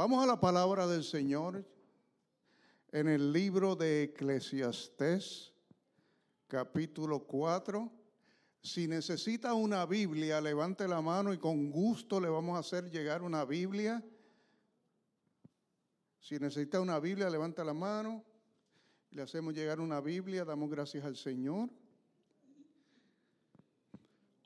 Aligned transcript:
Vamos 0.00 0.24
a 0.24 0.26
la 0.26 0.40
palabra 0.40 0.86
del 0.86 1.04
Señor 1.04 1.62
en 2.90 3.06
el 3.06 3.34
libro 3.34 3.76
de 3.76 4.04
Eclesiastés, 4.04 5.52
capítulo 6.48 7.26
4. 7.26 7.92
Si 8.62 8.88
necesita 8.88 9.52
una 9.52 9.84
Biblia, 9.84 10.40
levante 10.40 10.88
la 10.88 11.02
mano 11.02 11.34
y 11.34 11.38
con 11.38 11.70
gusto 11.70 12.18
le 12.18 12.30
vamos 12.30 12.56
a 12.56 12.60
hacer 12.60 12.90
llegar 12.90 13.20
una 13.20 13.44
Biblia. 13.44 14.02
Si 16.18 16.38
necesita 16.38 16.80
una 16.80 16.98
Biblia, 16.98 17.28
levanta 17.28 17.62
la 17.62 17.74
mano. 17.74 18.24
Le 19.10 19.20
hacemos 19.20 19.52
llegar 19.52 19.80
una 19.80 20.00
Biblia, 20.00 20.46
damos 20.46 20.70
gracias 20.70 21.04
al 21.04 21.18
Señor. 21.18 21.68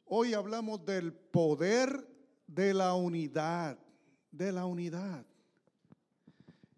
Hoy 0.06 0.34
hablamos 0.34 0.84
del 0.84 1.12
poder 1.12 2.08
de 2.48 2.74
la 2.74 2.94
unidad, 2.94 3.78
de 4.32 4.50
la 4.50 4.66
unidad. 4.66 5.24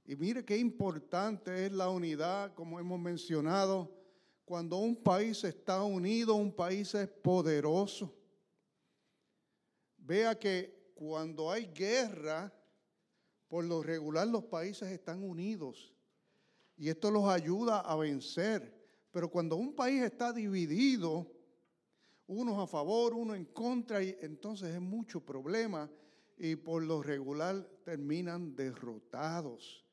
Y 0.07 0.15
mire 0.15 0.45
qué 0.45 0.57
importante 0.57 1.67
es 1.67 1.73
la 1.73 1.91
unidad, 1.91 2.55
como 2.55 2.79
hemos 2.79 3.01
mencionado. 3.01 3.93
Cuando 4.45 4.77
un 4.77 4.95
país 4.95 5.43
está 5.43 5.83
unido, 5.83 6.37
un 6.37 6.53
país 6.53 6.95
es 6.95 7.09
poderoso. 7.09 8.15
Vea 9.97 10.39
que 10.39 10.93
cuando 10.95 11.51
hay 11.51 11.67
guerra, 11.67 12.53
por 13.49 13.65
lo 13.65 13.83
regular 13.83 14.29
los 14.29 14.45
países 14.45 14.89
están 14.93 15.25
unidos. 15.25 15.93
Y 16.77 16.89
esto 16.89 17.11
los 17.11 17.25
ayuda 17.25 17.81
a 17.81 17.97
vencer. 17.97 18.73
Pero 19.11 19.29
cuando 19.29 19.57
un 19.57 19.75
país 19.75 20.03
está 20.03 20.33
dividido, 20.33 21.33
unos 22.29 22.59
a 22.59 22.67
favor, 22.69 23.15
uno 23.15 23.35
en 23.35 23.47
contra, 23.47 24.01
y 24.03 24.17
entonces 24.21 24.73
es 24.73 24.81
mucho 24.81 25.21
problema 25.25 25.91
y 26.37 26.55
por 26.55 26.83
lo 26.85 27.03
regular 27.03 27.69
terminan 27.83 28.55
derrotados. 28.55 29.86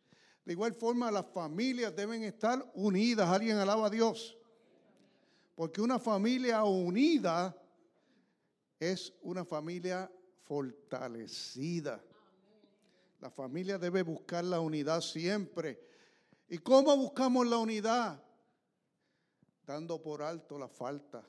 De 0.46 0.54
igual 0.54 0.74
forma, 0.74 1.10
las 1.12 1.26
familias 1.28 1.96
deben 1.96 2.24
estar 2.24 2.70
unidas. 2.74 3.30
Alguien 3.30 3.58
alaba 3.58 3.88
a 3.88 3.90
Dios. 3.90 4.38
Porque 5.56 5.82
una 5.82 6.00
familia 6.00 6.64
unida 6.64 7.56
es 8.80 9.14
una 9.22 9.46
familia 9.46 10.12
fortalecida. 10.44 12.04
La 13.20 13.30
familia 13.30 13.78
debe 13.78 14.02
buscar 14.02 14.44
la 14.44 14.60
unidad 14.60 15.00
siempre. 15.00 15.80
¿Y 16.50 16.58
cómo 16.58 16.96
buscamos 16.98 17.48
la 17.48 17.58
unidad? 17.58 18.22
Dando 19.66 20.02
por 20.02 20.22
alto 20.22 20.60
la 20.60 20.68
falta. 20.68 21.26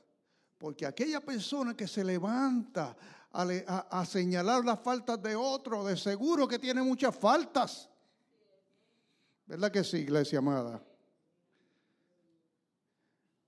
Porque 0.58 0.86
aquella 0.86 1.20
persona 1.20 1.76
que 1.76 1.86
se 1.86 2.02
levanta 2.02 2.96
a, 3.30 4.04
señalar 4.06 4.64
las 4.64 4.80
faltas 4.80 5.22
de 5.22 5.36
otro, 5.36 5.84
de 5.84 5.96
seguro 5.96 6.48
que 6.48 6.58
tiene 6.58 6.82
muchas 6.82 7.14
faltas. 7.14 7.88
¿Verdad 9.46 9.70
que 9.70 9.84
sí, 9.84 9.98
iglesia 9.98 10.38
amada? 10.38 10.82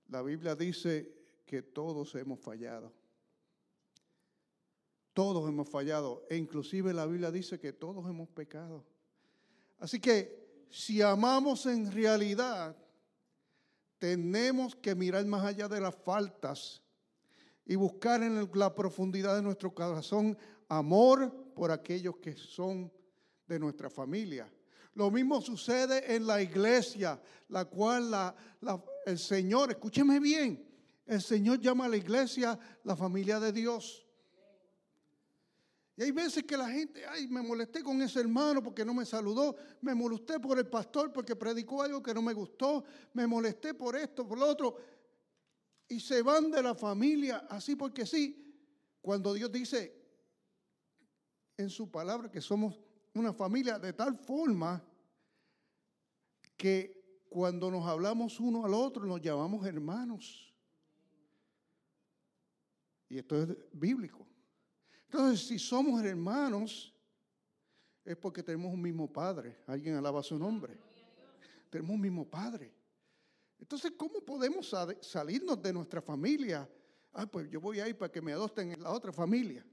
La 0.09 0.21
Biblia 0.21 0.55
dice 0.55 1.11
que 1.45 1.61
todos 1.61 2.13
hemos 2.15 2.39
fallado. 2.39 2.93
Todos 5.13 5.49
hemos 5.49 5.67
fallado. 5.67 6.25
E 6.29 6.37
inclusive 6.37 6.93
la 6.93 7.05
Biblia 7.05 7.31
dice 7.31 7.59
que 7.59 7.73
todos 7.73 8.07
hemos 8.07 8.29
pecado. 8.29 8.85
Así 9.79 9.99
que 9.99 10.65
si 10.69 11.01
amamos 11.01 11.65
en 11.65 11.91
realidad, 11.91 12.75
tenemos 13.97 14.75
que 14.75 14.93
mirar 14.93 15.25
más 15.25 15.43
allá 15.43 15.67
de 15.67 15.81
las 15.81 15.95
faltas 15.95 16.81
y 17.65 17.75
buscar 17.75 18.21
en 18.21 18.49
la 18.53 18.75
profundidad 18.75 19.35
de 19.35 19.41
nuestro 19.41 19.73
corazón 19.73 20.37
amor 20.69 21.53
por 21.55 21.71
aquellos 21.71 22.17
que 22.17 22.35
son 22.35 22.91
de 23.47 23.59
nuestra 23.59 23.89
familia. 23.89 24.51
Lo 24.97 25.11
mismo 25.11 25.39
sucede 25.41 26.15
en 26.15 26.25
la 26.25 26.41
iglesia, 26.41 27.21
la 27.49 27.65
cual 27.65 28.33
el 29.05 29.19
Señor, 29.19 29.69
escúcheme 29.69 30.19
bien, 30.19 30.67
el 31.05 31.21
Señor 31.21 31.59
llama 31.59 31.85
a 31.85 31.89
la 31.89 31.97
iglesia 31.97 32.57
la 32.83 32.95
familia 32.95 33.39
de 33.39 33.51
Dios. 33.51 34.07
Y 35.97 36.01
hay 36.01 36.09
veces 36.09 36.45
que 36.45 36.57
la 36.57 36.67
gente, 36.67 37.05
ay, 37.05 37.27
me 37.27 37.43
molesté 37.43 37.83
con 37.83 38.01
ese 38.01 38.21
hermano 38.21 38.63
porque 38.63 38.83
no 38.83 38.95
me 38.95 39.05
saludó, 39.05 39.55
me 39.81 39.93
molesté 39.93 40.39
por 40.39 40.57
el 40.57 40.65
pastor 40.65 41.13
porque 41.13 41.35
predicó 41.35 41.83
algo 41.83 42.01
que 42.01 42.15
no 42.15 42.23
me 42.23 42.33
gustó, 42.33 42.83
me 43.13 43.27
molesté 43.27 43.75
por 43.75 43.95
esto, 43.95 44.27
por 44.27 44.39
lo 44.39 44.47
otro. 44.47 44.77
Y 45.87 45.99
se 45.99 46.23
van 46.23 46.49
de 46.49 46.63
la 46.63 46.73
familia 46.73 47.45
así 47.51 47.75
porque 47.75 48.03
sí, 48.03 48.51
cuando 48.99 49.35
Dios 49.35 49.51
dice 49.51 49.95
en 51.55 51.69
su 51.69 51.91
palabra 51.91 52.31
que 52.31 52.41
somos 52.41 52.79
una 53.13 53.33
familia 53.33 53.79
de 53.79 53.93
tal 53.93 54.17
forma 54.17 54.83
que 56.57 56.97
cuando 57.29 57.69
nos 57.69 57.85
hablamos 57.85 58.39
uno 58.39 58.65
al 58.65 58.73
otro 58.73 59.05
nos 59.05 59.21
llamamos 59.21 59.65
hermanos. 59.65 60.53
Y 63.09 63.19
esto 63.19 63.41
es 63.41 63.55
bíblico. 63.71 64.27
Entonces, 65.05 65.47
si 65.47 65.57
somos 65.57 66.03
hermanos, 66.03 66.93
es 68.03 68.17
porque 68.17 68.43
tenemos 68.43 68.73
un 68.73 68.81
mismo 68.81 69.11
Padre. 69.11 69.57
Alguien 69.67 69.95
alaba 69.95 70.21
su 70.23 70.37
nombre. 70.37 70.77
Tenemos 71.69 71.95
un 71.95 72.01
mismo 72.01 72.25
Padre. 72.25 72.73
Entonces, 73.59 73.93
¿cómo 73.97 74.19
podemos 74.21 74.75
salirnos 75.01 75.61
de 75.61 75.73
nuestra 75.73 76.01
familia? 76.01 76.69
Ah, 77.13 77.25
pues 77.25 77.49
yo 77.49 77.61
voy 77.61 77.79
a 77.79 77.87
ir 77.87 77.97
para 77.97 78.11
que 78.11 78.21
me 78.21 78.33
adopten 78.33 78.71
en 78.71 78.83
la 78.83 78.91
otra 78.91 79.13
familia. 79.13 79.65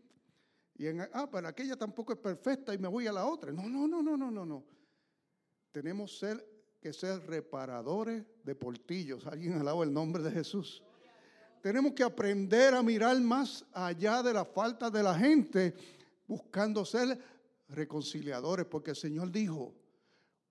Y 0.77 0.87
en, 0.87 1.01
ah, 1.13 1.29
pero 1.31 1.49
aquella 1.49 1.77
tampoco 1.77 2.13
es 2.13 2.19
perfecta 2.19 2.75
y 2.75 2.79
me 2.79 2.89
voy 2.89 3.07
a 3.07 3.13
la 3.13 3.27
otra. 3.27 3.53
No, 3.53 3.69
no, 3.69 3.87
no, 3.87 4.03
no, 4.03 4.17
no, 4.17 4.31
no, 4.31 4.47
no. 4.47 4.65
Tenemos 5.71 6.19
que 6.85 6.93
ser 6.93 7.27
reparadores 7.27 8.27
de 8.45 8.55
portillos. 8.55 9.27
Alguien 9.27 9.55
alaba 9.55 9.85
el 9.85 9.91
nombre 9.95 10.23
de 10.23 10.31
Jesús. 10.31 10.83
Tenemos 11.63 11.95
que 11.95 12.03
aprender 12.03 12.75
a 12.75 12.83
mirar 12.83 13.19
más 13.23 13.65
allá 13.73 14.23
de 14.23 14.35
la 14.35 14.45
falta 14.45 14.91
de 14.91 15.03
la 15.03 15.19
gente, 15.19 15.75
buscando 16.29 16.85
ser 16.85 17.19
reconciliadores, 17.71 18.67
porque 18.67 18.91
el 18.91 18.97
Señor 18.97 19.33
dijo, 19.33 19.73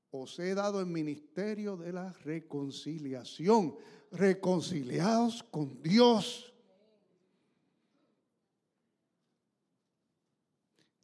os 0.09 0.39
he 0.39 0.55
dado 0.55 0.79
el 0.79 0.87
ministerio 0.87 1.77
de 1.77 1.93
la 1.93 2.11
reconciliación, 2.11 3.75
reconciliados 4.11 5.43
con 5.43 5.83
Dios. 5.83 6.51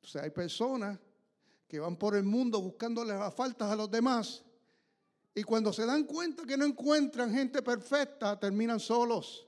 O 0.01 0.07
sea, 0.07 0.23
hay 0.23 0.31
personas 0.31 0.97
que 1.67 1.79
van 1.79 1.97
por 1.97 2.15
el 2.15 2.23
mundo 2.23 2.59
buscándole 2.59 3.13
las 3.13 3.35
faltas 3.35 3.71
a 3.71 3.75
los 3.75 3.91
demás 3.91 4.43
y 5.33 5.43
cuando 5.43 5.71
se 5.71 5.85
dan 5.85 6.03
cuenta 6.03 6.43
que 6.43 6.57
no 6.57 6.65
encuentran 6.65 7.31
gente 7.31 7.61
perfecta, 7.61 8.39
terminan 8.39 8.79
solos. 8.79 9.47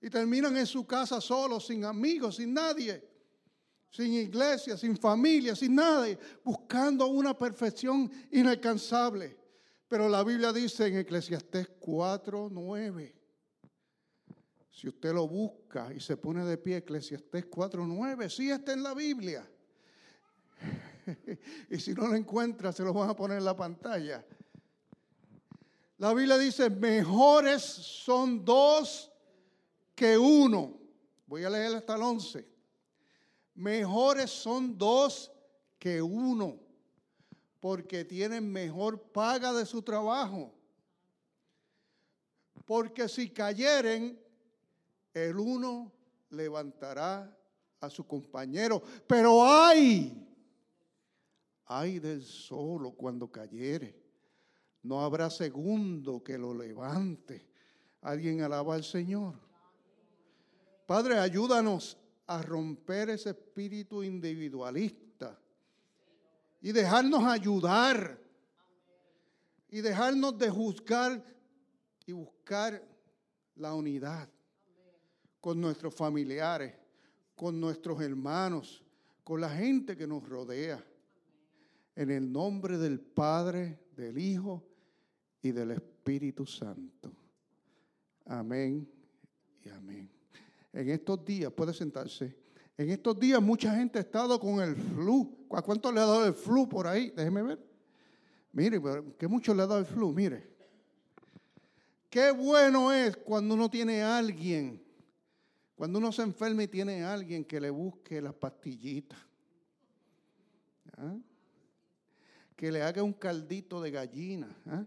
Y 0.00 0.10
terminan 0.10 0.56
en 0.56 0.66
su 0.66 0.84
casa 0.86 1.20
solos, 1.20 1.66
sin 1.66 1.84
amigos, 1.84 2.36
sin 2.36 2.52
nadie, 2.52 3.08
sin 3.88 4.12
iglesia, 4.12 4.76
sin 4.76 4.96
familia, 4.96 5.54
sin 5.54 5.76
nadie, 5.76 6.18
buscando 6.42 7.06
una 7.06 7.38
perfección 7.38 8.10
inalcanzable. 8.32 9.38
Pero 9.86 10.08
la 10.08 10.24
Biblia 10.24 10.52
dice 10.52 10.86
en 10.86 10.98
Eclesiastés 10.98 11.68
4, 11.78 12.48
9. 12.50 13.14
Si 14.70 14.88
usted 14.88 15.12
lo 15.12 15.28
busca 15.28 15.92
y 15.94 16.00
se 16.00 16.16
pone 16.16 16.44
de 16.44 16.56
pie, 16.58 16.78
Eclesiastés 16.78 17.48
4.9, 17.48 18.28
sí 18.28 18.50
está 18.50 18.72
en 18.72 18.82
la 18.82 18.94
Biblia. 18.94 19.48
y 21.70 21.78
si 21.78 21.92
no 21.94 22.08
lo 22.08 22.16
encuentra, 22.16 22.72
se 22.72 22.82
lo 22.82 22.92
van 22.92 23.10
a 23.10 23.14
poner 23.14 23.38
en 23.38 23.44
la 23.44 23.56
pantalla. 23.56 24.24
La 25.98 26.14
Biblia 26.14 26.38
dice, 26.38 26.70
mejores 26.70 27.62
son 27.62 28.44
dos 28.44 29.10
que 29.94 30.18
uno. 30.18 30.78
Voy 31.26 31.44
a 31.44 31.50
leer 31.50 31.76
hasta 31.76 31.94
el 31.94 32.02
11. 32.02 32.48
Mejores 33.54 34.30
son 34.30 34.76
dos 34.76 35.30
que 35.78 36.00
uno, 36.00 36.58
porque 37.60 38.04
tienen 38.04 38.50
mejor 38.50 39.00
paga 39.00 39.52
de 39.52 39.66
su 39.66 39.82
trabajo. 39.82 40.52
Porque 42.64 43.08
si 43.08 43.30
cayeren, 43.30 44.18
el 45.12 45.38
uno 45.38 45.92
levantará 46.30 47.36
a 47.80 47.90
su 47.90 48.06
compañero. 48.06 48.82
Pero 49.06 49.44
hay, 49.44 50.26
hay 51.66 51.98
del 51.98 52.24
solo 52.24 52.92
cuando 52.92 53.30
cayere. 53.30 54.01
No 54.82 55.00
habrá 55.00 55.30
segundo 55.30 56.22
que 56.22 56.36
lo 56.36 56.52
levante. 56.54 57.46
¿Alguien 58.00 58.42
alaba 58.42 58.74
al 58.74 58.82
Señor? 58.82 59.34
Padre, 60.86 61.18
ayúdanos 61.18 61.96
a 62.26 62.42
romper 62.42 63.10
ese 63.10 63.30
espíritu 63.30 64.02
individualista 64.02 65.38
y 66.60 66.72
dejarnos 66.72 67.22
ayudar 67.24 68.18
y 69.68 69.80
dejarnos 69.80 70.36
de 70.38 70.50
juzgar 70.50 71.24
y 72.06 72.12
buscar 72.12 72.82
la 73.56 73.74
unidad 73.74 74.28
con 75.40 75.60
nuestros 75.60 75.94
familiares, 75.94 76.74
con 77.36 77.60
nuestros 77.60 78.00
hermanos, 78.00 78.82
con 79.24 79.40
la 79.40 79.50
gente 79.50 79.96
que 79.96 80.06
nos 80.06 80.28
rodea. 80.28 80.84
En 81.94 82.10
el 82.10 82.30
nombre 82.30 82.78
del 82.78 83.00
Padre, 83.00 83.78
del 83.96 84.18
Hijo 84.18 84.71
y 85.42 85.50
del 85.50 85.72
Espíritu 85.72 86.46
Santo. 86.46 87.12
Amén 88.26 88.88
y 89.64 89.68
amén. 89.68 90.08
En 90.72 90.88
estos 90.88 91.24
días, 91.24 91.52
puede 91.52 91.74
sentarse. 91.74 92.34
En 92.78 92.90
estos 92.90 93.18
días 93.18 93.42
mucha 93.42 93.74
gente 93.74 93.98
ha 93.98 94.02
estado 94.02 94.38
con 94.38 94.60
el 94.60 94.76
flu. 94.76 95.46
¿A 95.50 95.60
cuánto 95.60 95.92
le 95.92 96.00
ha 96.00 96.06
dado 96.06 96.26
el 96.26 96.34
flu 96.34 96.68
por 96.68 96.86
ahí? 96.86 97.10
Déjeme 97.10 97.42
ver. 97.42 97.58
Mire, 98.52 98.80
que 99.18 99.28
mucho 99.28 99.54
le 99.54 99.62
ha 99.62 99.66
dado 99.66 99.80
el 99.80 99.86
flu, 99.86 100.12
mire. 100.12 100.52
Qué 102.08 102.30
bueno 102.30 102.92
es 102.92 103.16
cuando 103.16 103.54
uno 103.54 103.70
tiene 103.70 104.02
a 104.02 104.18
alguien, 104.18 104.82
cuando 105.74 105.98
uno 105.98 106.12
se 106.12 106.22
enferma 106.22 106.62
y 106.62 106.68
tiene 106.68 107.02
a 107.02 107.12
alguien 107.14 107.44
que 107.44 107.60
le 107.60 107.70
busque 107.70 108.20
las 108.20 108.34
pastillitas. 108.34 109.18
¿Ah? 110.96 111.16
Que 112.54 112.70
le 112.70 112.82
haga 112.82 113.02
un 113.02 113.14
caldito 113.14 113.80
de 113.80 113.90
gallina. 113.90 114.54
¿ah? 114.66 114.84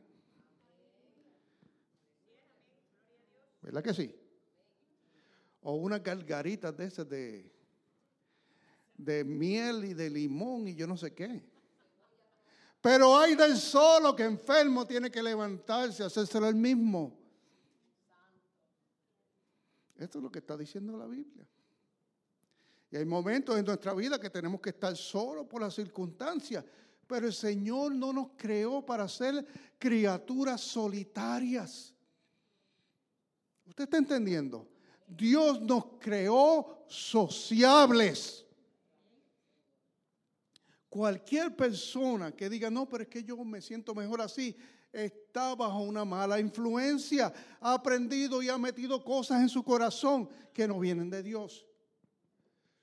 ¿Verdad 3.66 3.84
que 3.84 3.96
sí? 3.96 4.16
O 5.62 5.74
unas 5.74 6.04
gargaritas 6.04 6.78
de 6.78 6.86
esas 6.86 7.10
de, 7.10 7.52
de 8.96 9.24
miel 9.24 9.86
y 9.86 9.96
de 9.96 10.08
limón 10.08 10.68
y 10.68 10.76
yo 10.76 10.86
no 10.86 10.96
sé 10.96 11.16
qué. 11.16 11.44
Pero 12.80 13.18
hay 13.18 13.34
del 13.34 13.58
solo 13.58 14.16
que 14.16 14.22
enfermo 14.22 14.86
tiene 14.86 15.10
que 15.10 15.24
levantarse, 15.24 16.04
hacérselo 16.04 16.48
él 16.48 16.54
mismo. 16.54 17.18
Esto 19.98 20.20
es 20.20 20.24
lo 20.24 20.32
que 20.32 20.40
está 20.40 20.56
diciendo 20.56 20.96
la 20.96 21.08
Biblia. 21.08 21.48
Y 22.92 22.98
hay 22.98 23.06
momentos 23.06 23.58
en 23.58 23.66
nuestra 23.66 23.96
vida 23.96 24.20
que 24.20 24.30
tenemos 24.30 24.62
que 24.62 24.70
estar 24.70 24.96
solos 24.96 25.48
por 25.48 25.62
las 25.62 25.74
circunstancias. 25.74 26.64
Pero 27.08 27.26
el 27.26 27.34
Señor 27.34 27.96
no 27.96 28.14
nos 28.14 28.30
creó 28.38 28.86
para 28.86 29.08
ser 29.08 29.44
criaturas 29.80 30.62
solitarias. 30.62 31.95
¿Usted 33.66 33.86
está 33.86 33.98
entendiendo? 33.98 34.68
Dios 35.08 35.62
nos 35.62 35.86
creó 36.00 36.86
sociables. 36.88 38.46
Cualquier 40.90 41.56
persona 41.56 42.32
que 42.32 42.50
diga, 42.50 42.70
no, 42.70 42.88
pero 42.88 43.04
es 43.04 43.10
que 43.10 43.24
yo 43.24 43.36
me 43.44 43.62
siento 43.62 43.94
mejor 43.94 44.22
así, 44.22 44.56
está 44.94 45.54
bajo 45.54 45.80
una 45.80 46.06
mala 46.06 46.40
influencia, 46.40 47.34
ha 47.60 47.74
aprendido 47.74 48.42
y 48.42 48.48
ha 48.48 48.58
metido 48.58 49.04
cosas 49.04 49.42
en 49.42 49.50
su 49.50 49.62
corazón 49.62 50.30
que 50.54 50.68
no 50.68 50.80
vienen 50.80 51.10
de 51.10 51.22
Dios. 51.22 51.68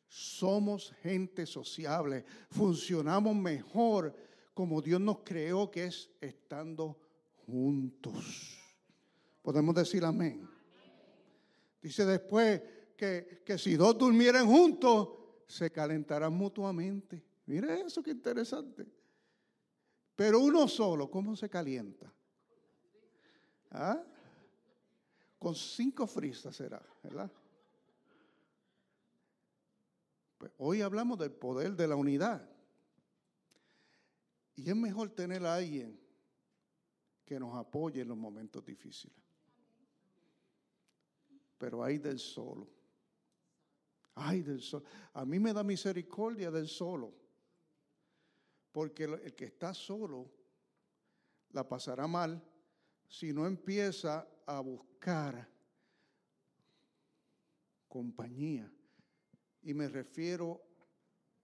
Somos 0.08 0.92
gente 1.02 1.46
sociable, 1.46 2.26
funcionamos 2.50 3.34
mejor 3.34 4.14
como 4.52 4.82
Dios 4.82 5.00
nos 5.00 5.20
creó, 5.20 5.70
que 5.70 5.86
es 5.86 6.10
estando 6.20 6.98
juntos. 7.46 8.58
Podemos 9.40 9.74
decir 9.74 10.04
amén. 10.04 10.51
Dice 11.82 12.06
después 12.06 12.62
que, 12.96 13.42
que 13.44 13.58
si 13.58 13.74
dos 13.74 13.98
durmieran 13.98 14.46
juntos, 14.46 15.08
se 15.46 15.70
calentarán 15.70 16.32
mutuamente. 16.32 17.22
Mire 17.46 17.82
eso, 17.82 18.02
qué 18.02 18.12
interesante. 18.12 18.86
Pero 20.14 20.40
uno 20.40 20.68
solo, 20.68 21.10
¿cómo 21.10 21.34
se 21.34 21.50
calienta? 21.50 22.12
¿Ah? 23.72 24.02
Con 25.38 25.54
cinco 25.54 26.06
frisas 26.06 26.54
será, 26.54 26.80
¿verdad? 27.02 27.30
Pues 30.38 30.52
hoy 30.58 30.82
hablamos 30.82 31.18
del 31.18 31.32
poder 31.32 31.74
de 31.74 31.88
la 31.88 31.96
unidad. 31.96 32.48
Y 34.54 34.68
es 34.68 34.76
mejor 34.76 35.10
tener 35.10 35.44
a 35.44 35.56
alguien 35.56 35.98
que 37.24 37.40
nos 37.40 37.56
apoye 37.56 38.02
en 38.02 38.08
los 38.08 38.16
momentos 38.16 38.64
difíciles. 38.64 39.21
Pero 41.62 41.84
hay 41.84 41.98
del 41.98 42.18
solo. 42.18 42.68
Ay, 44.16 44.42
del 44.42 44.60
solo. 44.60 44.84
A 45.12 45.24
mí 45.24 45.38
me 45.38 45.52
da 45.52 45.62
misericordia 45.62 46.50
del 46.50 46.66
solo. 46.66 47.14
Porque 48.72 49.04
el 49.04 49.32
que 49.36 49.44
está 49.44 49.72
solo 49.72 50.28
la 51.50 51.68
pasará 51.68 52.08
mal 52.08 52.42
si 53.06 53.32
no 53.32 53.46
empieza 53.46 54.26
a 54.44 54.58
buscar 54.58 55.48
compañía. 57.86 58.68
Y 59.62 59.72
me 59.72 59.86
refiero 59.86 60.66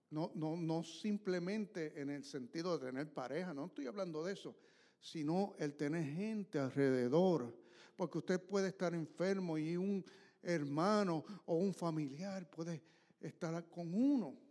no, 0.09 0.33
no, 0.35 0.57
no 0.57 0.83
simplemente 0.83 1.93
en 2.01 2.09
el 2.09 2.25
sentido 2.25 2.77
de 2.77 2.87
tener 2.87 3.13
pareja, 3.13 3.53
no 3.53 3.67
estoy 3.67 3.87
hablando 3.87 4.25
de 4.25 4.33
eso, 4.33 4.57
sino 4.99 5.55
el 5.59 5.77
tener 5.77 6.03
gente 6.03 6.59
alrededor. 6.59 7.68
Porque 7.99 8.17
usted 8.17 8.39
puede 8.41 8.69
estar 8.69 8.95
enfermo 8.95 9.57
y 9.57 9.75
un 9.75 10.05
hermano 10.41 11.23
o 11.45 11.57
un 11.57 11.73
familiar 11.73 12.49
puede 12.49 12.81
estar 13.19 13.69
con 13.69 13.93
uno 13.93 14.49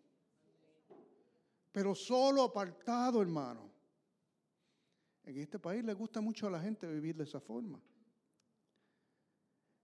pero 1.79 1.95
solo 1.95 2.43
apartado, 2.43 3.23
hermano. 3.23 3.71
En 5.23 5.39
este 5.39 5.61
país 5.61 5.85
le 5.85 5.93
gusta 5.93 6.21
mucho 6.21 6.49
a 6.49 6.51
la 6.51 6.61
gente 6.61 6.89
vivir 6.89 7.15
de 7.15 7.23
esa 7.23 7.39
forma. 7.39 7.81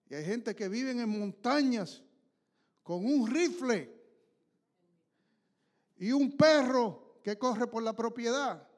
Y 0.08 0.14
hay 0.16 0.24
gente 0.24 0.56
que 0.56 0.68
vive 0.68 0.90
en 0.90 1.08
montañas 1.08 2.02
con 2.82 3.04
un 3.04 3.30
rifle 3.30 3.94
y 5.96 6.10
un 6.10 6.36
perro 6.36 7.20
que 7.22 7.38
corre 7.38 7.68
por 7.68 7.84
la 7.84 7.94
propiedad. 7.94 8.68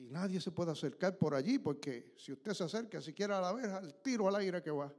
Y 0.00 0.08
nadie 0.08 0.40
se 0.40 0.50
puede 0.50 0.72
acercar 0.72 1.18
por 1.18 1.34
allí 1.34 1.58
porque 1.58 2.14
si 2.16 2.32
usted 2.32 2.54
se 2.54 2.64
acerca 2.64 3.02
siquiera 3.02 3.36
a 3.36 3.42
la 3.42 3.52
vez, 3.52 3.66
al 3.66 3.94
tiro 4.00 4.26
al 4.26 4.36
aire 4.36 4.62
que 4.62 4.70
va. 4.70 4.90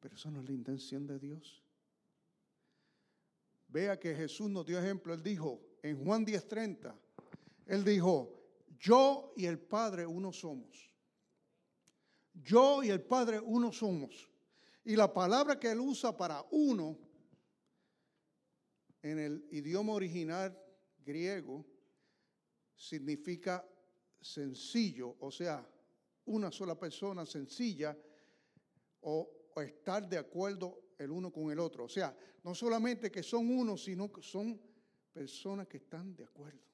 Pero 0.00 0.14
eso 0.14 0.30
no 0.30 0.40
es 0.40 0.46
la 0.46 0.52
intención 0.52 1.06
de 1.06 1.18
Dios. 1.18 1.62
Vea 3.68 3.98
que 3.98 4.14
Jesús 4.14 4.50
nos 4.50 4.66
dio 4.66 4.78
ejemplo. 4.78 5.14
Él 5.14 5.22
dijo 5.22 5.62
en 5.82 6.04
Juan 6.04 6.26
10:30, 6.26 6.94
Él 7.64 7.84
dijo, 7.84 8.38
yo 8.78 9.32
y 9.34 9.46
el 9.46 9.58
Padre 9.58 10.04
uno 10.04 10.30
somos. 10.30 10.90
Yo 12.34 12.82
y 12.82 12.90
el 12.90 13.00
Padre 13.00 13.40
uno 13.40 13.72
somos. 13.72 14.28
Y 14.84 14.94
la 14.94 15.10
palabra 15.10 15.58
que 15.58 15.70
Él 15.70 15.80
usa 15.80 16.14
para 16.14 16.44
uno 16.50 16.98
en 19.00 19.18
el 19.18 19.48
idioma 19.50 19.94
original 19.94 20.54
griego 20.98 21.69
significa 22.80 23.62
sencillo, 24.18 25.16
o 25.20 25.30
sea, 25.30 25.66
una 26.24 26.50
sola 26.50 26.78
persona 26.78 27.26
sencilla 27.26 27.96
o, 29.02 29.36
estar 29.56 30.08
de 30.08 30.16
acuerdo 30.16 30.94
el 30.96 31.10
uno 31.10 31.30
con 31.30 31.50
el 31.50 31.58
otro. 31.58 31.84
O 31.84 31.88
sea, 31.88 32.16
no 32.42 32.54
solamente 32.54 33.10
que 33.10 33.22
son 33.22 33.50
uno, 33.50 33.76
sino 33.76 34.10
que 34.10 34.22
son 34.22 34.58
personas 35.12 35.68
que 35.68 35.76
están 35.76 36.16
de 36.16 36.24
acuerdo. 36.24 36.64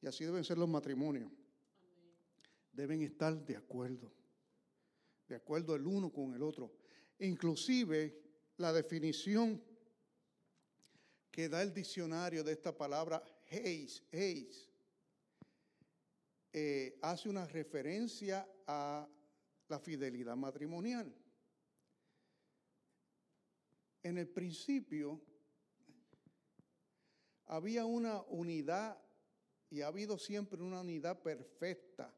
Y 0.00 0.06
así 0.06 0.24
deben 0.24 0.44
ser 0.44 0.56
los 0.56 0.68
matrimonios. 0.68 1.30
Deben 2.72 3.02
estar 3.02 3.36
de 3.44 3.56
acuerdo. 3.56 4.10
De 5.28 5.34
acuerdo 5.34 5.74
el 5.74 5.86
uno 5.86 6.10
con 6.10 6.34
el 6.34 6.42
otro. 6.42 6.72
Inclusive 7.18 8.22
la 8.56 8.72
definición 8.72 9.62
que 11.30 11.50
da 11.50 11.60
el 11.60 11.74
diccionario 11.74 12.42
de 12.42 12.52
esta 12.52 12.74
palabra 12.74 13.22
Hayes, 13.50 14.02
eh, 16.52 16.98
hace 17.02 17.28
una 17.28 17.46
referencia 17.46 18.48
a 18.66 19.08
la 19.68 19.78
fidelidad 19.78 20.36
matrimonial 20.36 21.14
en 24.06 24.18
el 24.18 24.28
principio 24.28 25.20
había 27.46 27.84
una 27.84 28.22
unidad 28.22 28.96
y 29.68 29.80
ha 29.80 29.88
habido 29.88 30.16
siempre 30.16 30.62
una 30.62 30.80
unidad 30.80 31.20
perfecta 31.22 32.14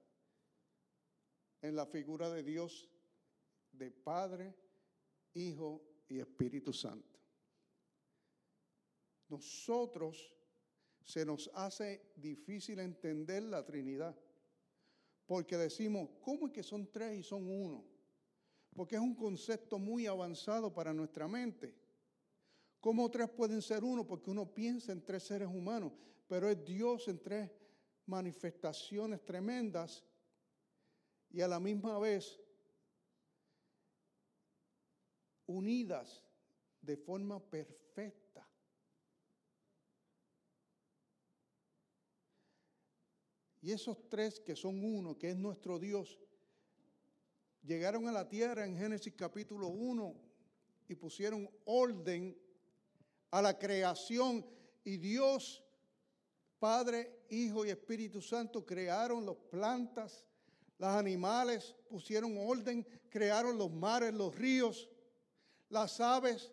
en 1.63 1.75
la 1.75 1.87
figura 1.87 2.29
de 2.29 2.43
Dios, 2.43 2.91
de 3.73 3.91
Padre, 3.91 4.55
Hijo 5.33 5.83
y 6.09 6.21
Espíritu 6.21 6.75
Santo. 6.75 7.19
Nosotros 9.29 10.35
se 11.09 11.25
nos 11.25 11.51
hace 11.55 12.13
difícil 12.15 12.79
entender 12.79 13.43
la 13.43 13.65
Trinidad, 13.65 14.15
porque 15.27 15.57
decimos, 15.57 16.11
¿cómo 16.21 16.47
es 16.47 16.53
que 16.53 16.63
son 16.63 16.93
tres 16.93 17.19
y 17.19 17.23
son 17.23 17.51
uno? 17.51 17.99
porque 18.79 18.95
es 18.95 19.03
un 19.03 19.17
concepto 19.17 19.77
muy 19.77 20.07
avanzado 20.07 20.73
para 20.73 20.95
nuestra 20.95 21.27
mente. 21.27 21.75
¿Cómo 22.81 23.11
tres 23.11 23.29
pueden 23.29 23.61
ser 23.61 23.83
uno? 23.83 24.07
Porque 24.07 24.31
uno 24.31 24.55
piensa 24.55 24.93
en 24.93 25.05
tres 25.05 25.25
seres 25.25 25.49
humanos, 25.49 25.93
pero 26.29 26.49
es 26.49 26.65
Dios 26.65 27.09
en 27.09 27.21
tres 27.21 27.51
manifestaciones 28.07 29.25
tremendas 29.25 30.05
y 31.29 31.41
a 31.41 31.49
la 31.49 31.59
misma 31.59 31.99
vez 31.99 32.41
unidas 35.47 36.23
de 36.81 36.97
forma 36.97 37.41
perfecta. 37.41 38.28
Y 43.69 43.73
esos 43.73 44.09
tres 44.09 44.41
que 44.41 44.57
son 44.57 44.83
uno, 44.83 45.19
que 45.19 45.29
es 45.29 45.37
nuestro 45.37 45.79
Dios, 45.79 46.19
llegaron 47.63 48.09
a 48.09 48.13
la 48.13 48.27
tierra 48.27 48.65
en 48.65 48.75
Génesis 48.75 49.13
capítulo 49.15 49.69
1 49.69 50.15
y 50.89 50.95
pusieron 50.95 51.51
orden 51.67 52.35
a 53.31 53.43
la 53.43 53.59
creación 53.59 54.47
y 54.85 54.97
Dios, 54.97 55.63
Padre, 56.59 57.25
Hijo 57.29 57.67
y 57.67 57.69
Espíritu 57.69 58.23
Santo 58.23 58.65
crearon 58.65 59.27
las 59.27 59.37
plantas, 59.37 60.25
los 60.79 60.89
animales, 60.89 61.77
pusieron 61.91 62.39
orden, 62.39 62.87
crearon 63.11 63.59
los 63.59 63.71
mares, 63.71 64.15
los 64.15 64.35
ríos, 64.35 64.89
las 65.69 66.01
aves 66.01 66.51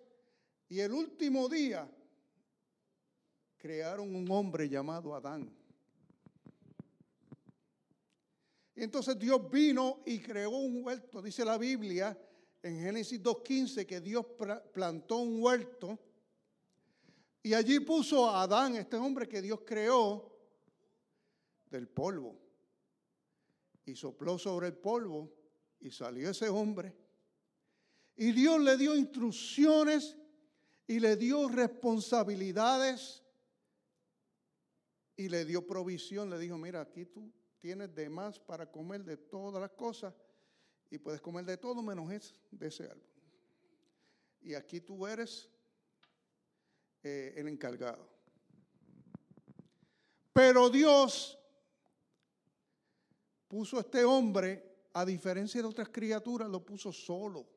y 0.67 0.81
el 0.81 0.91
último 0.91 1.47
día 1.47 1.89
crearon 3.55 4.13
un 4.13 4.29
hombre 4.29 4.67
llamado 4.67 5.15
Adán. 5.15 5.63
Y 8.75 8.83
entonces 8.83 9.17
Dios 9.17 9.49
vino 9.49 10.03
y 10.05 10.19
creó 10.19 10.49
un 10.49 10.83
huerto. 10.83 11.21
Dice 11.21 11.45
la 11.45 11.57
Biblia 11.57 12.17
en 12.61 12.79
Génesis 12.79 13.21
2.15 13.21 13.85
que 13.85 14.01
Dios 14.01 14.25
plantó 14.73 15.17
un 15.17 15.41
huerto 15.41 15.97
y 17.41 17.53
allí 17.53 17.79
puso 17.79 18.27
a 18.27 18.41
Adán, 18.41 18.75
este 18.75 18.97
hombre 18.97 19.27
que 19.27 19.41
Dios 19.41 19.61
creó, 19.63 20.35
del 21.69 21.87
polvo. 21.87 22.41
Y 23.85 23.95
sopló 23.95 24.39
sobre 24.39 24.67
el 24.67 24.73
polvo 24.73 25.31
y 25.79 25.91
salió 25.91 26.31
ese 26.31 26.49
hombre. 26.49 26.93
Y 28.15 28.31
Dios 28.31 28.59
le 28.59 28.75
dio 28.77 28.95
instrucciones 28.95 30.17
y 30.87 30.99
le 30.99 31.15
dio 31.15 31.47
responsabilidades 31.47 33.23
y 35.15 35.29
le 35.29 35.45
dio 35.45 35.67
provisión. 35.67 36.31
Le 36.31 36.39
dijo, 36.39 36.57
mira, 36.57 36.81
aquí 36.81 37.05
tú 37.05 37.31
tienes 37.59 37.93
de 37.93 38.09
más 38.09 38.39
para 38.39 38.69
comer 38.71 39.03
de 39.03 39.17
todas 39.17 39.61
las 39.61 39.71
cosas 39.71 40.13
y 40.89 40.97
puedes 40.97 41.21
comer 41.21 41.45
de 41.45 41.57
todo 41.57 41.81
menos 41.81 42.09
de 42.51 42.67
ese 42.67 42.85
árbol. 42.85 43.03
Y 44.41 44.53
aquí 44.53 44.81
tú 44.81 45.07
eres 45.07 45.49
eh, 47.03 47.33
el 47.35 47.47
encargado. 47.47 48.07
Pero 50.31 50.69
Dios 50.69 51.37
puso 53.47 53.77
a 53.77 53.81
este 53.81 54.03
hombre, 54.03 54.87
a 54.93 55.05
diferencia 55.05 55.61
de 55.61 55.67
otras 55.67 55.89
criaturas, 55.89 56.49
lo 56.49 56.63
puso 56.63 56.91
solo. 56.91 57.47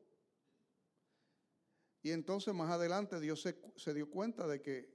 Y 2.01 2.11
entonces 2.11 2.53
más 2.53 2.71
adelante 2.71 3.19
Dios 3.19 3.41
se, 3.41 3.59
se 3.75 3.93
dio 3.93 4.09
cuenta 4.09 4.47
de 4.47 4.61
que, 4.61 4.89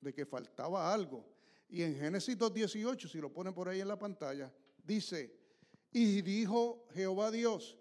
de 0.00 0.14
que 0.14 0.24
faltaba 0.24 0.92
algo. 0.92 1.37
Y 1.68 1.82
en 1.82 1.96
Génesis 1.96 2.38
2.18, 2.38 3.08
si 3.08 3.18
lo 3.18 3.32
ponen 3.32 3.52
por 3.52 3.68
ahí 3.68 3.80
en 3.80 3.88
la 3.88 3.98
pantalla, 3.98 4.52
dice, 4.82 5.34
y 5.92 6.22
dijo 6.22 6.86
Jehová 6.94 7.30
Dios, 7.30 7.76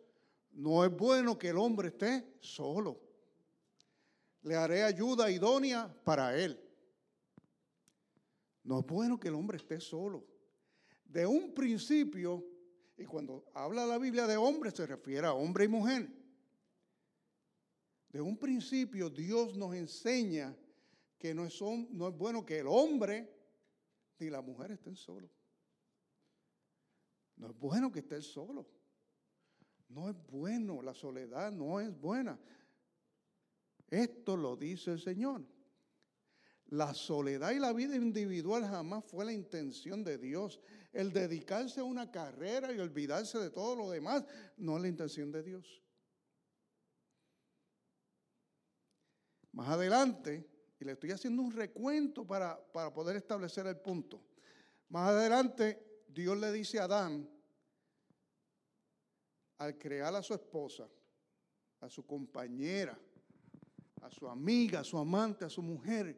no 0.51 0.83
es 0.83 0.91
bueno 0.91 1.37
que 1.37 1.49
el 1.49 1.57
hombre 1.57 1.89
esté 1.89 2.35
solo. 2.41 2.99
Le 4.41 4.55
haré 4.55 4.83
ayuda 4.83 5.31
idónea 5.31 5.93
para 6.03 6.37
él. 6.37 6.59
No 8.63 8.79
es 8.79 8.85
bueno 8.85 9.19
que 9.19 9.29
el 9.29 9.35
hombre 9.35 9.57
esté 9.57 9.79
solo. 9.79 10.25
De 11.05 11.25
un 11.25 11.53
principio, 11.53 12.45
y 12.97 13.05
cuando 13.05 13.45
habla 13.53 13.85
la 13.85 13.97
Biblia 13.97 14.27
de 14.27 14.35
hombre 14.35 14.71
se 14.71 14.85
refiere 14.85 15.27
a 15.27 15.33
hombre 15.33 15.65
y 15.65 15.67
mujer. 15.69 16.09
De 18.09 18.19
un 18.19 18.37
principio 18.37 19.09
Dios 19.09 19.55
nos 19.55 19.73
enseña 19.73 20.55
que 21.17 21.33
no 21.33 21.45
es, 21.45 21.61
no 21.61 22.09
es 22.09 22.17
bueno 22.17 22.45
que 22.45 22.59
el 22.59 22.67
hombre 22.67 23.36
ni 24.19 24.29
la 24.29 24.41
mujer 24.41 24.71
estén 24.71 24.95
solos. 24.95 25.31
No 27.35 27.47
es 27.47 27.57
bueno 27.57 27.91
que 27.91 27.99
estén 27.99 28.21
solo. 28.21 28.67
No 29.89 30.09
es 30.09 30.15
bueno, 30.27 30.81
la 30.81 30.93
soledad 30.93 31.51
no 31.51 31.79
es 31.79 31.97
buena. 31.99 32.39
Esto 33.87 34.35
lo 34.35 34.55
dice 34.57 34.91
el 34.91 34.99
Señor. 34.99 35.45
La 36.69 36.93
soledad 36.93 37.51
y 37.51 37.59
la 37.59 37.71
vida 37.71 37.95
individual 37.95 38.65
jamás 38.65 39.05
fue 39.05 39.23
la 39.23 39.31
intención 39.31 40.03
de 40.03 40.17
Dios. 40.17 40.59
El 40.91 41.13
dedicarse 41.13 41.79
a 41.79 41.85
una 41.85 42.11
carrera 42.11 42.73
y 42.73 42.79
olvidarse 42.79 43.39
de 43.39 43.49
todo 43.49 43.75
lo 43.75 43.89
demás 43.89 44.25
no 44.57 44.75
es 44.75 44.81
la 44.81 44.87
intención 44.89 45.31
de 45.31 45.43
Dios. 45.43 45.81
Más 49.53 49.69
adelante, 49.69 50.45
y 50.79 50.85
le 50.85 50.91
estoy 50.93 51.11
haciendo 51.11 51.41
un 51.41 51.51
recuento 51.51 52.25
para, 52.25 52.59
para 52.71 52.93
poder 52.93 53.15
establecer 53.15 53.65
el 53.67 53.77
punto. 53.77 54.21
Más 54.89 55.09
adelante, 55.09 56.03
Dios 56.07 56.37
le 56.37 56.51
dice 56.51 56.79
a 56.79 56.83
Adán, 56.83 57.27
al 59.57 59.77
crear 59.77 60.13
a 60.15 60.21
su 60.21 60.33
esposa, 60.33 60.87
a 61.81 61.89
su 61.89 62.05
compañera, 62.05 62.97
a 64.01 64.11
su 64.11 64.27
amiga, 64.27 64.81
a 64.81 64.83
su 64.83 64.97
amante, 64.97 65.45
a 65.45 65.49
su 65.49 65.63
mujer, 65.63 66.15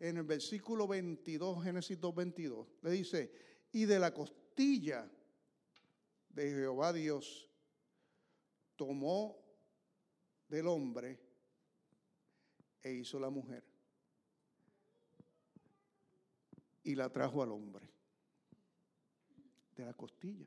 en 0.00 0.16
el 0.16 0.24
versículo 0.24 0.88
22, 0.88 1.62
Génesis 1.62 2.00
2, 2.00 2.14
22, 2.14 2.68
le 2.82 2.90
dice, 2.90 3.32
y 3.70 3.84
de 3.84 4.00
la 4.00 4.12
costilla 4.12 5.08
de 6.28 6.50
Jehová 6.50 6.92
Dios 6.92 7.48
tomó 8.74 9.38
del 10.48 10.66
hombre 10.66 11.20
e 12.82 12.92
hizo 12.94 13.20
la 13.20 13.30
mujer 13.30 13.71
y 16.84 16.94
la 16.94 17.10
trajo 17.10 17.42
al 17.42 17.52
hombre. 17.52 17.90
De 19.76 19.84
la 19.84 19.94
costilla. 19.94 20.46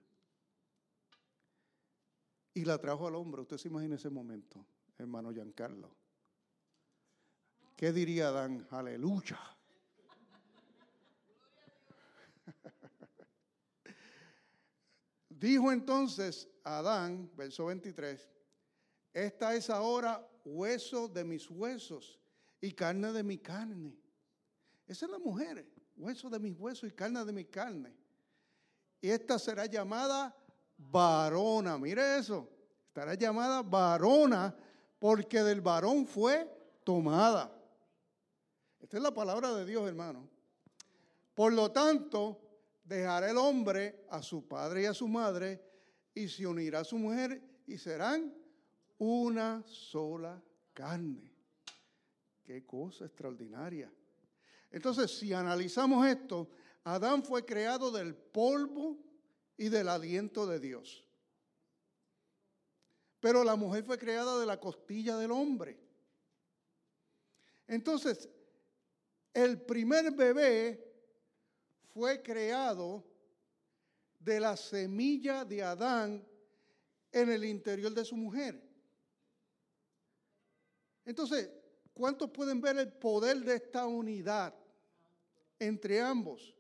Y 2.54 2.64
la 2.64 2.78
trajo 2.78 3.08
al 3.08 3.16
hombre. 3.16 3.42
Usted 3.42 3.58
se 3.58 3.68
imagina 3.68 3.96
ese 3.96 4.10
momento, 4.10 4.66
hermano 4.98 5.32
Giancarlo. 5.32 5.96
¿Qué 7.76 7.92
diría 7.92 8.30
Adán? 8.30 8.66
Aleluya. 8.72 9.40
Dijo 15.30 15.72
entonces 15.72 16.48
Adán, 16.64 17.30
verso 17.36 17.66
23, 17.66 18.30
esta 19.14 19.54
es 19.56 19.70
ahora 19.70 20.26
hueso 20.46 21.10
de 21.10 21.24
mis 21.26 21.50
huesos 21.50 22.20
y 22.62 22.72
carne 22.72 23.12
de 23.12 23.24
mi 23.24 23.38
carne. 23.38 23.98
Esa 24.88 25.06
es 25.06 25.12
la 25.12 25.20
mujer 25.20 25.75
hueso 25.96 26.30
de 26.30 26.40
mis 26.40 26.58
huesos 26.58 26.90
y 26.90 26.94
carne 26.94 27.24
de 27.24 27.32
mi 27.32 27.46
carne. 27.46 27.96
Y 29.02 29.10
esta 29.10 29.38
será 29.40 29.66
llamada 29.66 30.36
varona. 30.78 31.78
Mire 31.78 32.18
eso. 32.18 32.50
Estará 32.88 33.14
llamada 33.14 33.62
varona 33.62 34.56
porque 35.00 35.44
del 35.44 35.62
varón 35.62 36.06
fue 36.06 36.50
tomada. 36.84 37.52
Esta 38.80 38.98
es 38.98 39.04
la 39.04 39.14
palabra 39.14 39.54
de 39.54 39.66
Dios, 39.66 39.88
hermano. 39.88 40.30
Por 41.34 41.52
lo 41.54 41.72
tanto, 41.72 42.40
dejará 42.84 43.30
el 43.30 43.38
hombre 43.38 44.06
a 44.10 44.22
su 44.22 44.48
padre 44.48 44.84
y 44.84 44.86
a 44.86 44.94
su 44.94 45.08
madre 45.08 45.62
y 46.14 46.30
se 46.30 46.48
unirá 46.48 46.80
a 46.80 46.84
su 46.86 46.98
mujer 46.98 47.42
y 47.68 47.78
serán 47.78 48.34
una 48.98 49.64
sola 49.68 50.42
carne. 50.74 51.32
Qué 52.44 52.66
cosa 52.66 53.06
extraordinaria. 53.06 53.92
Entonces, 54.76 55.18
si 55.18 55.32
analizamos 55.32 56.06
esto, 56.06 56.50
Adán 56.84 57.24
fue 57.24 57.46
creado 57.46 57.92
del 57.92 58.14
polvo 58.14 58.98
y 59.56 59.70
del 59.70 59.88
aliento 59.88 60.46
de 60.46 60.60
Dios. 60.60 61.06
Pero 63.22 63.46
la 63.46 63.56
mujer 63.56 63.86
fue 63.86 63.98
creada 63.98 64.38
de 64.38 64.46
la 64.46 64.60
costilla 64.60 65.16
del 65.16 65.32
hombre. 65.32 65.80
Entonces, 67.66 68.28
el 69.34 69.62
primer 69.62 70.12
bebé 70.12 70.94
fue 71.94 72.22
creado 72.22 73.02
de 74.20 74.42
la 74.42 74.58
semilla 74.58 75.46
de 75.46 75.64
Adán 75.64 76.28
en 77.14 77.32
el 77.32 77.46
interior 77.46 77.94
de 77.94 78.04
su 78.04 78.18
mujer. 78.18 78.62
Entonces, 81.06 81.50
¿cuántos 81.94 82.30
pueden 82.30 82.60
ver 82.60 82.78
el 82.78 82.92
poder 82.92 83.38
de 83.38 83.56
esta 83.56 83.88
unidad? 83.88 84.54
Entre 85.60 86.02
ambos. 86.02 86.56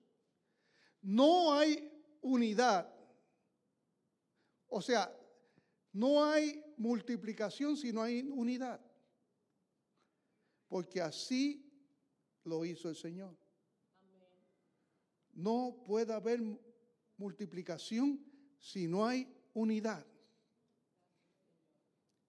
No 1.02 1.54
hay 1.54 1.92
unidad. 2.22 2.92
O 4.68 4.82
sea, 4.82 5.16
no 5.94 6.24
hay 6.24 6.64
multiplicación 6.78 7.78
si 7.78 7.94
no 7.94 8.02
hay 8.02 8.22
unidad. 8.22 8.82
Porque 10.68 11.02
así 11.02 11.72
lo 12.44 12.66
hizo 12.66 12.90
el 12.90 12.96
Señor. 12.96 13.38
No 15.34 15.84
puede 15.86 16.14
haber 16.14 16.42
multiplicación 17.18 18.24
si 18.60 18.88
no 18.88 19.06
hay 19.06 19.28
unidad. 19.54 20.06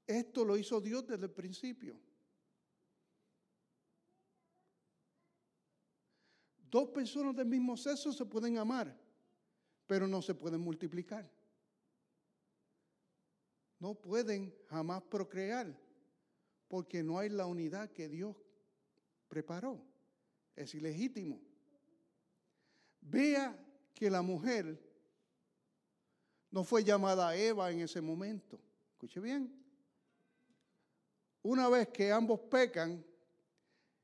Esto 0.07 0.45
lo 0.45 0.57
hizo 0.57 0.81
Dios 0.81 1.07
desde 1.07 1.27
el 1.27 1.33
principio. 1.33 2.01
Dos 6.77 6.91
personas 6.91 7.35
del 7.35 7.47
mismo 7.47 7.75
sexo 7.75 8.13
se 8.13 8.27
pueden 8.27 8.59
amar, 8.59 8.95
pero 9.87 10.07
no 10.07 10.21
se 10.21 10.35
pueden 10.35 10.61
multiplicar. 10.61 11.27
No 13.79 13.95
pueden 13.95 14.55
jamás 14.67 15.03
procrear, 15.05 15.75
porque 16.69 17.03
no 17.03 17.19
hay 17.19 17.31
la 17.31 17.47
unidad 17.47 17.91
que 17.93 18.11
Dios 18.11 18.37
preparó. 19.27 19.83
Es 20.55 20.75
ilegítimo. 20.75 21.41
Vea 23.01 23.59
que 23.95 24.11
la 24.11 24.21
mujer 24.21 24.79
no 26.51 26.63
fue 26.63 26.85
llamada 26.85 27.35
Eva 27.35 27.71
en 27.71 27.81
ese 27.81 28.03
momento. 28.03 28.61
Escuche 28.91 29.19
bien. 29.19 29.51
Una 31.41 31.71
vez 31.71 31.89
que 31.89 32.13
ambos 32.13 32.39
pecan 32.39 33.03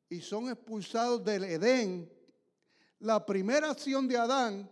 y 0.08 0.22
son 0.22 0.48
expulsados 0.48 1.22
del 1.22 1.44
Edén, 1.44 2.21
la 3.02 3.26
primera 3.26 3.70
acción 3.70 4.06
de 4.06 4.16
Adán 4.16 4.70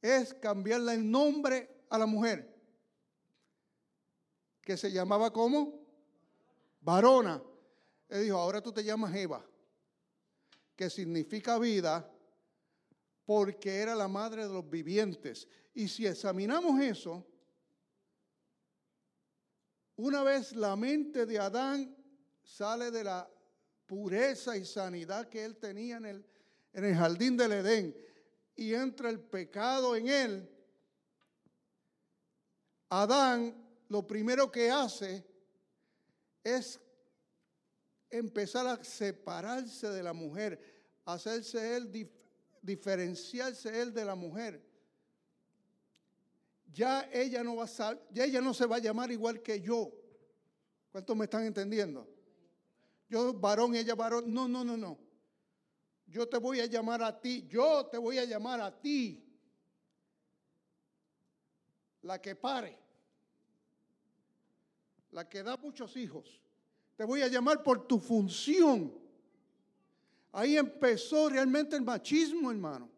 es 0.00 0.32
cambiarle 0.34 0.94
el 0.94 1.10
nombre 1.10 1.84
a 1.90 1.98
la 1.98 2.06
mujer, 2.06 2.56
que 4.62 4.76
se 4.76 4.92
llamaba 4.92 5.32
como 5.32 5.84
varona. 6.80 7.42
Él 8.08 8.22
dijo, 8.22 8.38
ahora 8.38 8.62
tú 8.62 8.72
te 8.72 8.84
llamas 8.84 9.14
Eva, 9.16 9.44
que 10.76 10.88
significa 10.88 11.58
vida, 11.58 12.08
porque 13.24 13.78
era 13.78 13.96
la 13.96 14.06
madre 14.06 14.46
de 14.46 14.52
los 14.52 14.70
vivientes. 14.70 15.48
Y 15.74 15.88
si 15.88 16.06
examinamos 16.06 16.80
eso, 16.80 17.26
una 19.96 20.22
vez 20.22 20.54
la 20.54 20.76
mente 20.76 21.26
de 21.26 21.40
Adán 21.40 21.96
sale 22.44 22.92
de 22.92 23.02
la 23.02 23.28
pureza 23.86 24.56
y 24.56 24.64
sanidad 24.64 25.28
que 25.28 25.44
él 25.44 25.56
tenía 25.56 25.96
en 25.96 26.06
el, 26.06 26.24
en 26.78 26.84
el 26.84 26.94
jardín 26.94 27.36
del 27.36 27.52
Edén 27.52 27.96
y 28.54 28.72
entra 28.72 29.10
el 29.10 29.18
pecado 29.18 29.96
en 29.96 30.08
él, 30.08 30.50
Adán 32.88 33.52
lo 33.88 34.06
primero 34.06 34.50
que 34.50 34.70
hace 34.70 35.26
es 36.44 36.80
empezar 38.10 38.66
a 38.66 38.82
separarse 38.82 39.88
de 39.88 40.02
la 40.02 40.12
mujer, 40.12 40.60
hacerse 41.04 41.76
él, 41.76 42.10
diferenciarse 42.62 43.80
él 43.80 43.92
de 43.92 44.04
la 44.04 44.14
mujer. 44.14 44.64
Ya 46.72 47.10
ella 47.12 47.42
no 47.42 47.56
va 47.56 47.64
a, 47.64 47.98
ya 48.10 48.24
ella 48.24 48.40
no 48.40 48.54
se 48.54 48.66
va 48.66 48.76
a 48.76 48.80
llamar 48.80 49.10
igual 49.10 49.42
que 49.42 49.60
yo. 49.60 49.90
¿Cuántos 50.92 51.16
me 51.16 51.24
están 51.24 51.44
entendiendo? 51.44 52.08
Yo 53.08 53.34
varón, 53.34 53.74
ella 53.74 53.94
varón. 53.94 54.32
No, 54.32 54.46
no, 54.46 54.64
no, 54.64 54.76
no. 54.76 55.07
Yo 56.08 56.26
te 56.26 56.38
voy 56.38 56.60
a 56.60 56.66
llamar 56.66 57.02
a 57.02 57.20
ti. 57.20 57.46
Yo 57.48 57.86
te 57.86 57.98
voy 57.98 58.18
a 58.18 58.24
llamar 58.24 58.60
a 58.60 58.80
ti. 58.80 59.24
La 62.02 62.20
que 62.20 62.34
pare. 62.34 62.78
La 65.10 65.28
que 65.28 65.42
da 65.42 65.56
muchos 65.56 65.96
hijos. 65.96 66.40
Te 66.96 67.04
voy 67.04 67.22
a 67.22 67.28
llamar 67.28 67.62
por 67.62 67.86
tu 67.86 67.98
función. 67.98 68.92
Ahí 70.32 70.56
empezó 70.56 71.28
realmente 71.28 71.76
el 71.76 71.82
machismo, 71.82 72.50
hermano. 72.50 72.88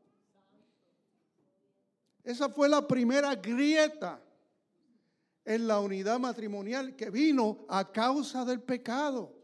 Esa 2.23 2.49
fue 2.49 2.69
la 2.69 2.87
primera 2.87 3.35
grieta 3.35 4.23
en 5.45 5.67
la 5.67 5.81
unidad 5.81 6.21
matrimonial 6.21 6.95
que 6.95 7.11
vino 7.11 7.65
a 7.69 7.91
causa 7.91 8.45
del 8.45 8.63
pecado. 8.63 9.40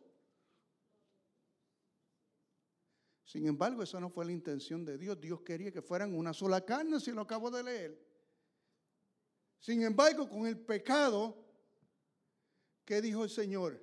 Sin 3.26 3.44
embargo, 3.48 3.82
esa 3.82 3.98
no 3.98 4.08
fue 4.08 4.24
la 4.24 4.30
intención 4.30 4.84
de 4.84 4.96
Dios. 4.96 5.20
Dios 5.20 5.40
quería 5.42 5.72
que 5.72 5.82
fueran 5.82 6.14
una 6.14 6.32
sola 6.32 6.64
carne, 6.64 7.00
si 7.00 7.10
lo 7.10 7.22
acabo 7.22 7.50
de 7.50 7.64
leer. 7.64 8.06
Sin 9.58 9.82
embargo, 9.82 10.28
con 10.28 10.46
el 10.46 10.56
pecado, 10.56 11.36
¿qué 12.84 13.02
dijo 13.02 13.24
el 13.24 13.30
Señor? 13.30 13.82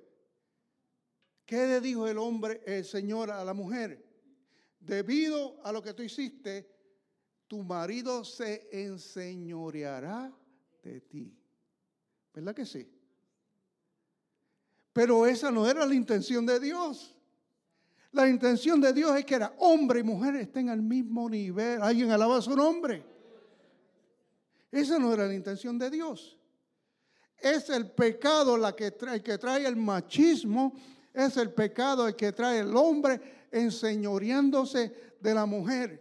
¿Qué 1.44 1.66
le 1.66 1.82
dijo 1.82 2.08
el 2.08 2.16
hombre, 2.16 2.62
el 2.64 2.86
Señor 2.86 3.30
a 3.30 3.44
la 3.44 3.52
mujer? 3.52 4.02
Debido 4.80 5.62
a 5.62 5.72
lo 5.72 5.82
que 5.82 5.92
tú 5.92 6.02
hiciste, 6.02 6.74
tu 7.46 7.62
marido 7.62 8.24
se 8.24 8.66
enseñoreará 8.72 10.34
de 10.82 11.02
ti. 11.02 11.38
¿Verdad 12.32 12.54
que 12.54 12.64
sí? 12.64 12.90
Pero 14.94 15.26
esa 15.26 15.50
no 15.50 15.68
era 15.68 15.84
la 15.84 15.94
intención 15.94 16.46
de 16.46 16.58
Dios. 16.58 17.13
La 18.14 18.28
intención 18.28 18.80
de 18.80 18.92
Dios 18.92 19.16
es 19.18 19.24
que 19.24 19.34
era 19.34 19.52
hombre 19.58 19.98
y 19.98 20.02
mujer 20.04 20.36
estén 20.36 20.68
al 20.68 20.80
mismo 20.80 21.28
nivel. 21.28 21.82
Alguien 21.82 22.12
alaba 22.12 22.40
su 22.40 22.54
nombre. 22.54 23.04
Esa 24.70 25.00
no 25.00 25.12
era 25.12 25.26
la 25.26 25.34
intención 25.34 25.76
de 25.76 25.90
Dios. 25.90 26.38
Es 27.36 27.68
el 27.70 27.90
pecado 27.90 28.56
la 28.56 28.74
que 28.76 28.92
trae, 28.92 29.20
que 29.20 29.36
trae 29.36 29.66
el 29.66 29.74
machismo, 29.74 30.74
es 31.12 31.36
el 31.36 31.52
pecado 31.52 32.06
el 32.06 32.14
que 32.14 32.30
trae 32.30 32.60
el 32.60 32.76
hombre 32.76 33.48
enseñoreándose 33.50 35.16
de 35.18 35.34
la 35.34 35.44
mujer. 35.44 36.00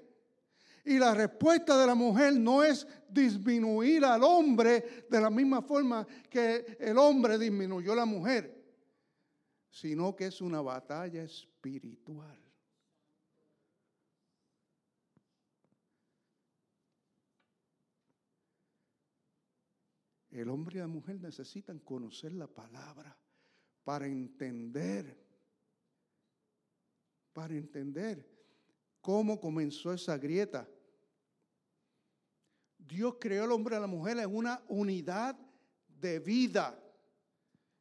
Y 0.85 0.99
la 0.99 1.15
respuesta 1.15 1.79
de 1.79 1.87
la 1.87 1.95
mujer 1.95 2.35
no 2.35 2.63
es 2.63 2.85
disminuir 3.09 4.05
al 4.05 4.23
hombre 4.23 5.07
de 5.09 5.19
la 5.19 5.31
misma 5.31 5.63
forma 5.63 6.05
que 6.29 6.77
el 6.79 6.95
hombre 6.99 7.39
disminuyó 7.39 7.93
a 7.93 7.97
la 7.97 8.05
mujer, 8.05 8.55
sino 9.71 10.15
que 10.15 10.27
es 10.27 10.41
una 10.41 10.61
batalla 10.61 11.23
espiritual 11.23 11.52
espiritual. 11.63 12.37
El 20.31 20.49
hombre 20.49 20.77
y 20.77 20.79
la 20.79 20.87
mujer 20.87 21.21
necesitan 21.21 21.79
conocer 21.79 22.33
la 22.33 22.47
palabra 22.47 23.15
para 23.83 24.07
entender, 24.07 25.15
para 27.31 27.53
entender 27.53 28.27
cómo 28.99 29.39
comenzó 29.39 29.93
esa 29.93 30.17
grieta. 30.17 30.67
Dios 32.79 33.15
creó 33.19 33.43
al 33.43 33.51
hombre 33.51 33.75
y 33.75 33.77
a 33.77 33.81
la 33.81 33.87
mujer 33.87 34.17
en 34.17 34.35
una 34.35 34.61
unidad 34.67 35.37
de 35.87 36.19
vida 36.19 36.82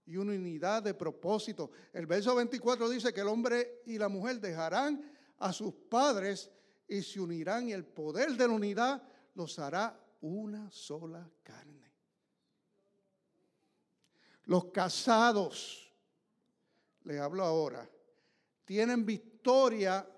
y 0.07 0.17
una 0.17 0.33
unidad 0.33 0.83
de 0.83 0.95
propósito. 0.95 1.71
El 1.93 2.07
verso 2.07 2.35
24 2.35 2.89
dice 2.89 3.13
que 3.13 3.21
el 3.21 3.29
hombre 3.29 3.83
y 3.87 3.99
la 3.99 4.09
mujer 4.09 4.41
dejarán 4.41 5.03
a 5.39 5.53
sus 5.53 5.73
padres 5.73 6.51
y 6.89 7.03
se 7.03 7.21
unirán 7.21 7.69
y 7.69 7.73
el 7.73 7.85
poder 7.85 8.37
de 8.37 8.47
la 8.47 8.55
unidad 8.55 9.03
los 9.35 9.59
hará 9.59 9.99
una 10.21 10.71
sola 10.71 11.29
carne. 11.43 11.91
Los 14.45 14.67
casados, 14.67 15.93
les 17.05 17.21
hablo 17.21 17.45
ahora, 17.45 17.89
tienen 18.65 19.07
victoria 19.07 20.09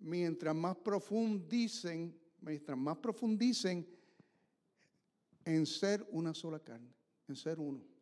mientras 0.00 0.54
más 0.54 0.76
profundicen, 0.76 2.18
mientras 2.40 2.76
más 2.76 2.96
profundicen 2.98 3.86
en 5.44 5.66
ser 5.66 6.06
una 6.10 6.34
sola 6.34 6.58
carne, 6.58 6.94
en 7.28 7.36
ser 7.36 7.60
uno. 7.60 7.93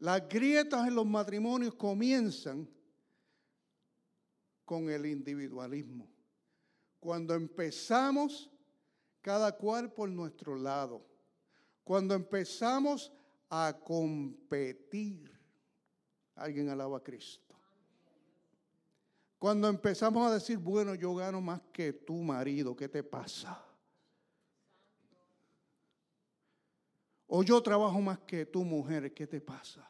Las 0.00 0.28
grietas 0.28 0.88
en 0.88 0.94
los 0.94 1.06
matrimonios 1.06 1.74
comienzan 1.74 2.68
con 4.64 4.90
el 4.90 5.06
individualismo. 5.06 6.08
Cuando 6.98 7.34
empezamos 7.34 8.50
cada 9.20 9.52
cual 9.56 9.92
por 9.92 10.08
nuestro 10.08 10.56
lado. 10.56 11.06
Cuando 11.84 12.14
empezamos 12.14 13.12
a 13.48 13.76
competir. 13.84 15.30
Alguien 16.34 16.68
alaba 16.70 16.98
a 16.98 17.02
Cristo. 17.02 17.54
Cuando 19.38 19.68
empezamos 19.68 20.26
a 20.26 20.34
decir, 20.34 20.58
bueno, 20.58 20.94
yo 20.94 21.14
gano 21.14 21.40
más 21.40 21.60
que 21.72 21.92
tu 21.92 22.14
marido, 22.16 22.76
¿qué 22.76 22.88
te 22.88 23.02
pasa? 23.02 23.62
O 27.32 27.44
yo 27.44 27.62
trabajo 27.62 28.00
más 28.00 28.18
que 28.18 28.44
tu 28.44 28.64
mujer, 28.64 29.14
¿qué 29.14 29.24
te 29.24 29.40
pasa? 29.40 29.88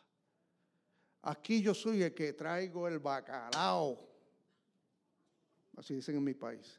Aquí 1.23 1.63
yo 1.63 1.73
soy 1.73 2.03
el 2.03 2.13
que 2.13 2.35
traigo 2.35 2.87
el 2.87 2.99
bacalao. 2.99 4.07
Así 5.75 5.95
dicen 5.95 6.17
en 6.17 6.25
mi 6.25 6.35
país. 6.35 6.79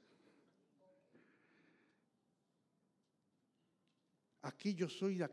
Aquí 4.43 4.75
yo 4.75 4.87
soy. 4.87 5.25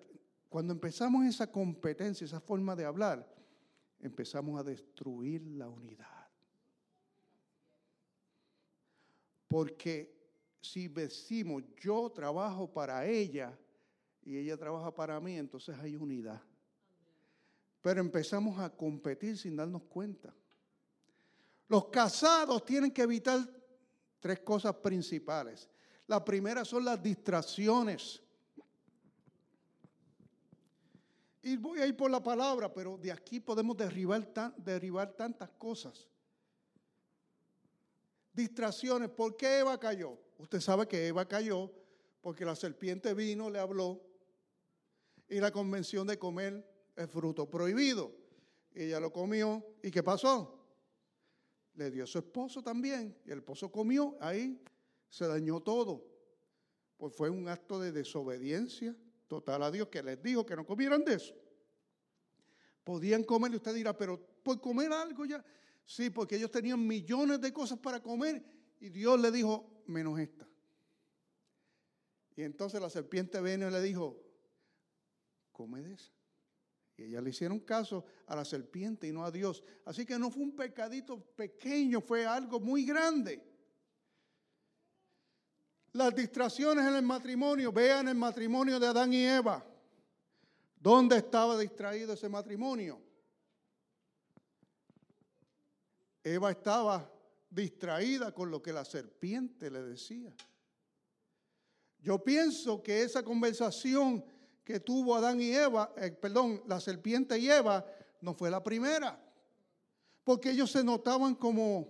Cuando 0.49 0.73
empezamos 0.73 1.27
esa 1.27 1.53
competencia, 1.53 2.25
esa 2.25 2.41
forma 2.41 2.75
de 2.75 2.87
hablar, 2.87 3.31
empezamos 4.01 4.59
a 4.59 4.65
destruir 4.65 5.43
la 5.43 5.69
unidad. 5.69 6.27
Porque 9.47 10.11
si 10.63 10.89
decimos 10.89 11.65
yo 11.77 12.11
trabajo 12.11 12.73
para 12.73 13.05
ella, 13.07 13.59
y 14.29 14.37
ella 14.37 14.59
trabaja 14.59 14.95
para 14.95 15.19
mí, 15.21 15.39
entonces 15.39 15.75
hay 15.79 15.97
unidad. 15.97 16.39
Pero 17.81 18.03
empezamos 18.03 18.59
a 18.59 18.69
competir 18.69 19.39
sin 19.39 19.57
darnos 19.57 19.85
cuenta. 19.85 20.35
Los 21.67 21.87
casados 21.87 22.63
tienen 22.63 22.91
que 22.91 23.01
evitar 23.01 23.41
tres 24.21 24.41
cosas 24.41 24.75
principales. 24.75 25.67
La 26.07 26.23
primera 26.23 26.63
son 26.67 26.85
las 26.85 27.03
distracciones. 27.03 28.23
Y 31.41 31.57
voy 31.57 31.81
a 31.81 31.87
ir 31.87 31.97
por 31.97 32.11
la 32.11 32.23
palabra, 32.23 32.71
pero 32.71 32.99
de 32.99 33.11
aquí 33.11 33.41
podemos 33.41 33.79
derribar, 33.79 35.15
tantas 35.17 35.49
cosas. 35.57 36.07
Distracciones. 38.35 39.09
¿Por 39.09 39.39
qué 39.39 39.61
Eva 39.61 39.81
cayó? 39.81 40.19
Usted 40.37 40.61
sabe 40.61 40.87
que 40.87 41.07
Eva 41.07 41.27
cayó 41.27 41.73
porque 42.21 42.45
la 42.45 42.55
serpiente 42.55 43.15
vino, 43.15 43.49
le 43.49 43.59
habló 43.59 44.03
y 45.29 45.41
la 45.41 45.51
convención 45.51 46.07
de 46.07 46.19
comer 46.19 46.67
el 46.97 47.09
fruto 47.09 47.49
prohibido. 47.49 48.13
Ella 48.75 49.01
lo 49.01 49.13
comió 49.13 49.65
y 49.83 49.91
¿qué 49.91 50.03
pasó? 50.03 50.55
Le 51.75 51.91
dio 51.91 52.05
a 52.05 52.07
su 52.07 52.19
esposo 52.19 52.63
también 52.63 53.17
y 53.25 53.31
el 53.31 53.39
esposo 53.39 53.71
comió, 53.71 54.17
ahí 54.21 54.61
se 55.09 55.27
dañó 55.27 55.61
todo. 55.61 56.05
Pues 56.97 57.15
fue 57.15 57.31
un 57.31 57.49
acto 57.49 57.79
de 57.79 57.93
desobediencia 57.93 58.97
total 59.29 59.63
a 59.63 59.71
Dios 59.71 59.89
que 59.89 60.03
les 60.03 60.21
dijo 60.23 60.45
que 60.45 60.57
no 60.57 60.67
comieran 60.67 61.05
de 61.05 61.15
eso. 61.15 61.35
Podían 62.83 63.23
comer 63.23 63.53
y 63.53 63.57
usted 63.57 63.75
dirá, 63.75 63.97
pero 63.97 64.19
por 64.43 64.61
comer 64.61 64.93
algo 64.93 65.25
ya. 65.25 65.45
Sí, 65.85 66.11
porque 66.11 66.37
ellos 66.37 66.51
tenían 66.51 66.85
millones 66.87 67.41
de 67.41 67.53
cosas 67.53 67.79
para 67.79 68.03
comer 68.03 68.45
y 68.81 68.89
Dios 68.89 69.21
le 69.21 69.31
dijo, 69.31 69.83
menos 69.87 70.19
esta. 70.19 70.49
Y 72.37 72.43
entonces 72.43 72.81
la 72.81 72.91
serpiente 72.91 73.41
vino 73.41 73.69
y 73.69 73.71
le 73.71 73.83
dijo, 73.83 74.28
come. 75.59 75.97
Y 76.97 77.03
ella 77.03 77.21
le 77.21 77.31
hicieron 77.31 77.59
caso 77.61 78.05
a 78.27 78.37
la 78.37 78.45
serpiente 78.45 79.09
y 79.09 79.13
no 79.13 79.25
a 79.25 79.31
Dios. 79.31 79.65
Así 79.85 80.07
que 80.07 80.19
no 80.19 80.31
fue 80.31 80.43
un 80.45 80.55
pecadito 80.55 81.21
pequeño, 81.21 82.01
fue 82.01 82.25
algo 82.25 82.61
muy 82.61 82.85
grande. 82.85 83.45
Las 85.93 86.15
distracciones 86.15 86.87
en 86.87 86.95
el 86.95 87.03
matrimonio, 87.03 87.73
vean 87.73 88.07
el 88.09 88.15
matrimonio 88.15 88.79
de 88.79 88.87
Adán 88.87 89.13
y 89.13 89.25
Eva. 89.25 89.65
¿Dónde 90.77 91.17
estaba 91.17 91.59
distraído 91.59 92.13
ese 92.13 92.29
matrimonio? 92.29 93.01
Eva 96.23 96.53
estaba 96.53 97.11
distraída 97.51 98.33
con 98.33 98.51
lo 98.51 98.63
que 98.63 98.73
la 98.73 98.85
serpiente 98.85 99.71
le 99.71 99.83
decía. 99.83 100.33
Yo 102.01 102.23
pienso 102.23 102.81
que 102.81 103.03
esa 103.03 103.25
conversación 103.25 104.25
que 104.69 104.81
tuvo 104.81 105.17
Adán 105.17 105.41
y 105.41 105.51
Eva, 105.51 105.95
eh, 105.97 106.11
perdón, 106.11 106.63
la 106.67 106.79
serpiente 106.79 107.39
y 107.39 107.49
Eva, 107.49 107.87
no 108.21 108.35
fue 108.35 108.51
la 108.51 108.63
primera. 108.63 109.19
Porque 110.23 110.51
ellos 110.51 110.71
se 110.71 110.85
notaban 110.85 111.37
como, 111.37 111.89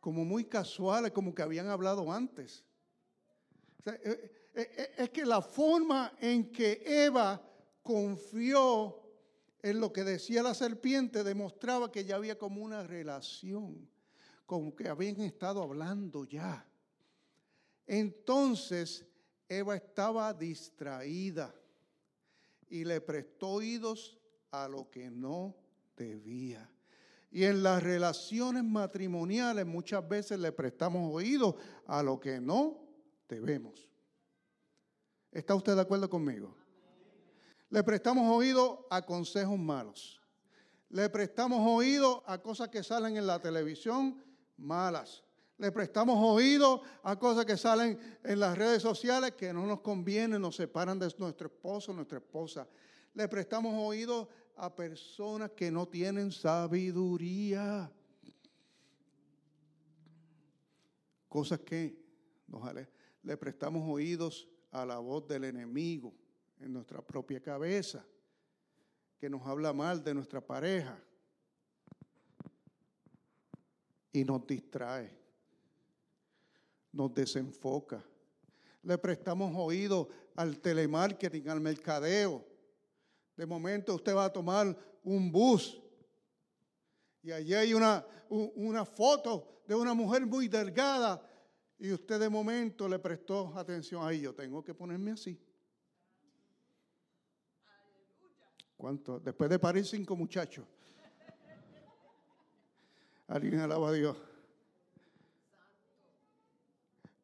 como 0.00 0.24
muy 0.24 0.46
casuales, 0.46 1.12
como 1.12 1.32
que 1.32 1.42
habían 1.42 1.68
hablado 1.68 2.10
antes. 2.10 2.64
Eh, 3.84 4.32
eh, 4.52 4.94
es 4.98 5.10
que 5.10 5.24
la 5.24 5.40
forma 5.40 6.12
en 6.18 6.50
que 6.50 6.82
Eva 6.84 7.40
confió 7.84 9.00
en 9.62 9.78
lo 9.78 9.92
que 9.92 10.02
decía 10.02 10.42
la 10.42 10.54
serpiente 10.54 11.22
demostraba 11.22 11.92
que 11.92 12.04
ya 12.04 12.16
había 12.16 12.36
como 12.36 12.64
una 12.64 12.82
relación, 12.82 13.88
como 14.44 14.74
que 14.74 14.88
habían 14.88 15.20
estado 15.20 15.62
hablando 15.62 16.24
ya. 16.24 16.66
Entonces 17.86 19.06
Eva 19.48 19.76
estaba 19.76 20.34
distraída 20.34 21.54
y 22.68 22.84
le 22.84 23.00
prestó 23.00 23.48
oídos 23.50 24.18
a 24.50 24.68
lo 24.68 24.90
que 24.90 25.10
no 25.10 25.56
debía. 25.96 26.70
Y 27.30 27.44
en 27.44 27.62
las 27.62 27.82
relaciones 27.82 28.64
matrimoniales 28.64 29.66
muchas 29.66 30.06
veces 30.08 30.38
le 30.38 30.52
prestamos 30.52 31.12
oídos 31.12 31.54
a 31.86 32.02
lo 32.02 32.18
que 32.18 32.40
no 32.40 32.80
debemos. 33.28 33.90
¿Está 35.32 35.54
usted 35.54 35.74
de 35.74 35.82
acuerdo 35.82 36.08
conmigo? 36.08 36.56
Le 37.68 37.82
prestamos 37.82 38.34
oído 38.34 38.86
a 38.90 39.04
consejos 39.04 39.58
malos. 39.58 40.20
Le 40.88 41.10
prestamos 41.10 41.60
oído 41.66 42.22
a 42.26 42.38
cosas 42.38 42.68
que 42.68 42.82
salen 42.82 43.16
en 43.16 43.26
la 43.26 43.40
televisión 43.40 44.22
malas. 44.56 45.25
Le 45.58 45.72
prestamos 45.72 46.18
oído 46.20 46.82
a 47.02 47.18
cosas 47.18 47.46
que 47.46 47.56
salen 47.56 47.98
en 48.22 48.40
las 48.40 48.58
redes 48.58 48.82
sociales 48.82 49.32
que 49.32 49.52
no 49.52 49.66
nos 49.66 49.80
convienen, 49.80 50.42
nos 50.42 50.56
separan 50.56 50.98
de 50.98 51.12
nuestro 51.18 51.46
esposo, 51.46 51.92
nuestra 51.92 52.18
esposa. 52.18 52.68
Le 53.14 53.26
prestamos 53.26 53.72
oído 53.74 54.28
a 54.56 54.74
personas 54.74 55.52
que 55.52 55.70
no 55.70 55.88
tienen 55.88 56.30
sabiduría. 56.30 57.90
Cosas 61.28 61.60
que 61.60 61.98
nos 62.46 62.62
le 63.22 63.36
prestamos 63.36 63.82
oídos 63.88 64.48
a 64.70 64.84
la 64.84 64.98
voz 64.98 65.26
del 65.26 65.44
enemigo 65.44 66.14
en 66.60 66.72
nuestra 66.72 67.00
propia 67.02 67.40
cabeza, 67.40 68.04
que 69.18 69.28
nos 69.28 69.46
habla 69.46 69.72
mal 69.72 70.02
de 70.04 70.14
nuestra 70.14 70.40
pareja 70.40 71.02
y 74.12 74.24
nos 74.24 74.46
distrae, 74.46 75.25
nos 76.96 77.12
desenfoca. 77.14 78.02
Le 78.82 78.96
prestamos 78.98 79.52
oído 79.54 80.08
al 80.34 80.58
telemarketing, 80.58 81.48
al 81.48 81.60
mercadeo. 81.60 82.44
De 83.36 83.44
momento 83.44 83.94
usted 83.94 84.14
va 84.14 84.24
a 84.24 84.32
tomar 84.32 84.76
un 85.04 85.30
bus 85.30 85.80
y 87.22 87.32
allí 87.32 87.54
hay 87.54 87.74
una, 87.74 88.04
una 88.30 88.84
foto 88.84 89.62
de 89.66 89.74
una 89.74 89.92
mujer 89.92 90.24
muy 90.24 90.48
delgada 90.48 91.20
y 91.78 91.92
usted 91.92 92.18
de 92.18 92.28
momento 92.28 92.88
le 92.88 92.98
prestó 92.98 93.52
atención, 93.56 94.06
ahí 94.06 94.22
yo 94.22 94.34
tengo 94.34 94.64
que 94.64 94.72
ponerme 94.72 95.10
así. 95.10 95.38
¿Cuánto? 98.76 99.18
Después 99.20 99.50
de 99.50 99.58
parir 99.58 99.84
cinco 99.84 100.16
muchachos. 100.16 100.64
Alguien 103.26 103.58
alaba 103.58 103.88
a 103.88 103.92
Dios. 103.92 104.16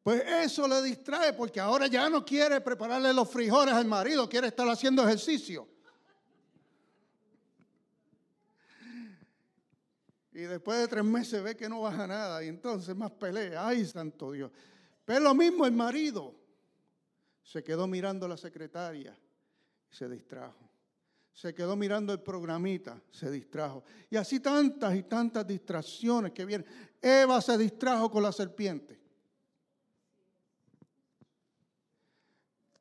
Pues 0.03 0.21
eso 0.27 0.67
le 0.67 0.81
distrae 0.81 1.33
porque 1.33 1.59
ahora 1.59 1.87
ya 1.87 2.09
no 2.09 2.25
quiere 2.25 2.59
prepararle 2.61 3.13
los 3.13 3.29
frijoles 3.29 3.73
al 3.73 3.85
marido, 3.85 4.27
quiere 4.27 4.47
estar 4.47 4.67
haciendo 4.67 5.03
ejercicio. 5.03 5.67
Y 10.33 10.41
después 10.41 10.79
de 10.79 10.87
tres 10.87 11.03
meses 11.03 11.41
ve 11.41 11.55
que 11.55 11.69
no 11.69 11.81
baja 11.81 12.05
nada 12.05 12.43
y 12.43 12.47
entonces 12.47 12.95
más 12.95 13.11
pelea. 13.11 13.67
Ay, 13.67 13.85
santo 13.85 14.31
Dios. 14.31 14.51
Pero 15.05 15.21
lo 15.21 15.33
mismo 15.33 15.65
el 15.65 15.71
marido. 15.71 16.35
Se 17.43 17.63
quedó 17.63 17.87
mirando 17.87 18.27
la 18.27 18.37
secretaria 18.37 19.17
y 19.91 19.95
se 19.95 20.09
distrajo 20.09 20.63
se 21.33 21.53
quedó 21.53 21.75
mirando 21.75 22.13
el 22.13 22.21
programita, 22.21 23.01
se 23.09 23.29
distrajo. 23.31 23.83
Y 24.09 24.15
así 24.15 24.39
tantas 24.39 24.95
y 24.95 25.03
tantas 25.03 25.45
distracciones 25.47 26.31
que 26.31 26.45
vienen. 26.45 26.67
Eva 27.01 27.41
se 27.41 27.57
distrajo 27.57 28.09
con 28.11 28.21
la 28.21 28.31
serpiente. 28.31 28.99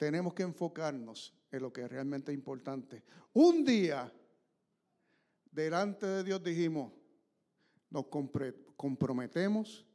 Tenemos 0.02 0.34
que 0.34 0.42
enfocarnos 0.42 1.32
en 1.52 1.62
lo 1.62 1.72
que 1.72 1.82
es 1.82 1.88
realmente 1.88 2.32
importante. 2.32 3.04
Un 3.34 3.64
día, 3.64 4.12
delante 5.48 6.04
de 6.04 6.24
Dios 6.24 6.42
dijimos, 6.42 6.92
nos 7.88 8.06
comprometemos 8.76 9.86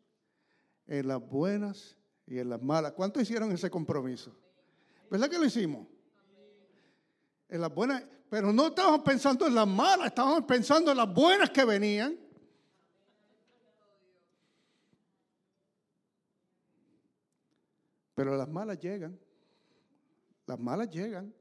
en 0.85 1.09
las 1.09 1.19
buenas 1.19 1.97
y 2.25 2.39
en 2.39 2.47
las 2.47 2.61
malas. 2.61 2.93
¿Cuántos 2.93 3.21
hicieron 3.21 3.51
ese 3.51 3.69
compromiso? 3.69 4.33
¿Verdad 5.11 5.29
que 5.29 5.37
lo 5.37 5.43
hicimos? 5.43 5.85
En 7.49 7.59
las 7.59 7.75
buenas, 7.75 8.01
pero 8.29 8.53
no 8.53 8.67
estábamos 8.67 9.01
pensando 9.01 9.45
en 9.45 9.55
las 9.55 9.67
malas, 9.67 10.07
estábamos 10.07 10.45
pensando 10.45 10.89
en 10.89 10.95
las 10.95 11.13
buenas 11.13 11.49
que 11.49 11.65
venían. 11.65 12.17
Pero 18.15 18.37
las 18.37 18.47
malas 18.47 18.79
llegan. 18.79 19.26
Las 20.47 20.59
malas 20.59 20.89
llegan. 20.89 21.31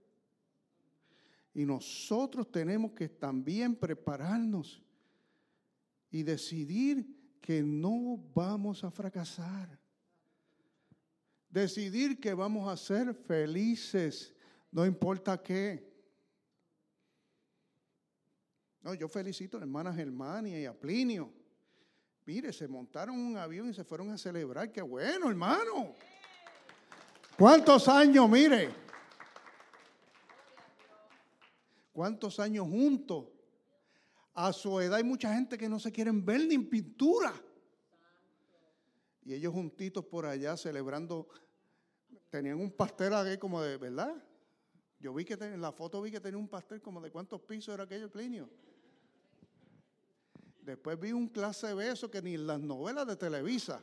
Y 1.54 1.64
nosotros 1.64 2.50
tenemos 2.50 2.92
que 2.92 3.08
también 3.08 3.74
prepararnos 3.74 4.82
y 6.10 6.22
decidir 6.22 7.38
que 7.40 7.62
no 7.62 8.18
vamos 8.34 8.84
a 8.84 8.90
fracasar. 8.90 9.80
Decidir 11.48 12.20
que 12.20 12.34
vamos 12.34 12.68
a 12.68 12.76
ser 12.76 13.14
felices, 13.14 14.34
no 14.70 14.84
importa 14.84 15.40
qué. 15.42 15.86
No, 18.82 18.92
yo 18.92 19.08
felicito 19.08 19.56
a 19.56 19.60
la 19.60 19.64
hermana 19.64 19.94
Germania 19.94 20.60
y 20.60 20.66
a 20.66 20.78
Plinio. 20.78 21.32
Mire, 22.26 22.52
se 22.52 22.68
montaron 22.68 23.16
un 23.18 23.36
avión 23.36 23.70
y 23.70 23.74
se 23.74 23.84
fueron 23.84 24.10
a 24.10 24.18
celebrar. 24.18 24.70
Qué 24.72 24.82
bueno, 24.82 25.30
hermano. 25.30 25.94
¿Cuántos 27.38 27.88
años, 27.88 28.28
mire? 28.28 28.85
¿Cuántos 31.96 32.38
años 32.40 32.68
juntos? 32.68 33.24
A 34.34 34.52
su 34.52 34.78
edad 34.82 34.96
hay 34.96 35.02
mucha 35.02 35.32
gente 35.32 35.56
que 35.56 35.66
no 35.66 35.80
se 35.80 35.90
quieren 35.90 36.22
ver 36.26 36.46
ni 36.46 36.54
en 36.54 36.68
pintura. 36.68 37.32
y 39.24 39.32
ellos 39.32 39.54
juntitos 39.54 40.04
por 40.04 40.26
allá 40.26 40.58
celebrando, 40.58 41.26
tenían 42.28 42.60
un 42.60 42.70
pastel 42.70 43.14
ahí 43.14 43.38
como 43.38 43.62
de, 43.62 43.78
¿verdad? 43.78 44.14
Yo 45.00 45.14
vi 45.14 45.24
que 45.24 45.42
en 45.42 45.58
la 45.58 45.72
foto 45.72 46.02
vi 46.02 46.10
que 46.10 46.20
tenía 46.20 46.36
un 46.36 46.48
pastel 46.48 46.82
como 46.82 47.00
de 47.00 47.10
cuántos 47.10 47.40
pisos 47.40 47.72
era 47.72 47.84
aquello, 47.84 48.10
Clinio. 48.10 48.50
Después 50.60 51.00
vi 51.00 51.12
un 51.12 51.28
clase 51.28 51.68
de 51.68 51.74
beso 51.76 52.10
que 52.10 52.20
ni 52.20 52.36
las 52.36 52.60
novelas 52.60 53.06
de 53.06 53.16
Televisa. 53.16 53.80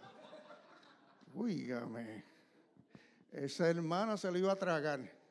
Uígame. 1.33 2.23
Esa 3.31 3.71
hermana 3.71 4.17
se 4.17 4.31
lo 4.31 4.37
iba 4.37 4.51
a 4.51 4.55
tragar. 4.55 5.22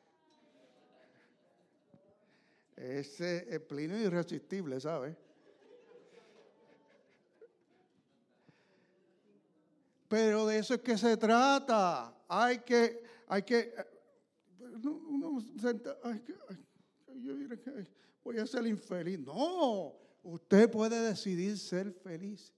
Ese 2.75 3.45
es 3.49 3.59
Plinio 3.61 3.97
irresistible, 3.99 4.79
¿sabes? 4.79 5.15
Pero 10.07 10.45
de 10.45 10.59
eso 10.59 10.75
es 10.75 10.81
que 10.81 10.97
se 10.97 11.17
trata. 11.17 12.15
Hay 12.27 12.59
que, 12.59 13.01
hay 13.27 13.41
que, 13.41 13.73
voy 18.23 18.37
a 18.37 18.45
ser 18.45 18.65
infeliz. 18.67 19.19
No, 19.19 19.95
usted 20.21 20.69
puede 20.69 20.99
decidir 20.99 21.57
ser 21.57 21.91
feliz. 21.91 22.53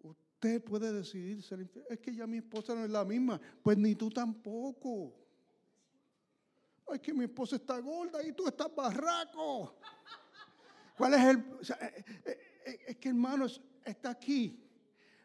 Usted 0.00 0.62
puede 0.62 0.92
decidir 0.92 1.42
ser 1.42 1.60
infeliz. 1.60 1.86
Es 1.90 2.00
que 2.00 2.14
ya 2.14 2.26
mi 2.26 2.38
esposa 2.38 2.74
no 2.74 2.84
es 2.84 2.90
la 2.90 3.04
misma. 3.04 3.40
Pues 3.62 3.78
ni 3.78 3.94
tú 3.94 4.10
tampoco. 4.10 5.14
Ay, 6.90 6.98
que 6.98 7.12
mi 7.12 7.24
esposa 7.24 7.56
está 7.56 7.78
gorda 7.78 8.22
y 8.22 8.32
tú 8.32 8.46
estás 8.46 8.74
barraco. 8.74 9.78
¿Cuál 10.96 11.14
es 11.14 11.20
el...? 11.20 11.38
Eh, 11.38 12.04
eh, 12.24 12.40
eh, 12.66 12.80
es 12.88 12.96
que 12.96 13.08
hermano, 13.08 13.46
está 13.84 14.10
aquí. 14.10 14.64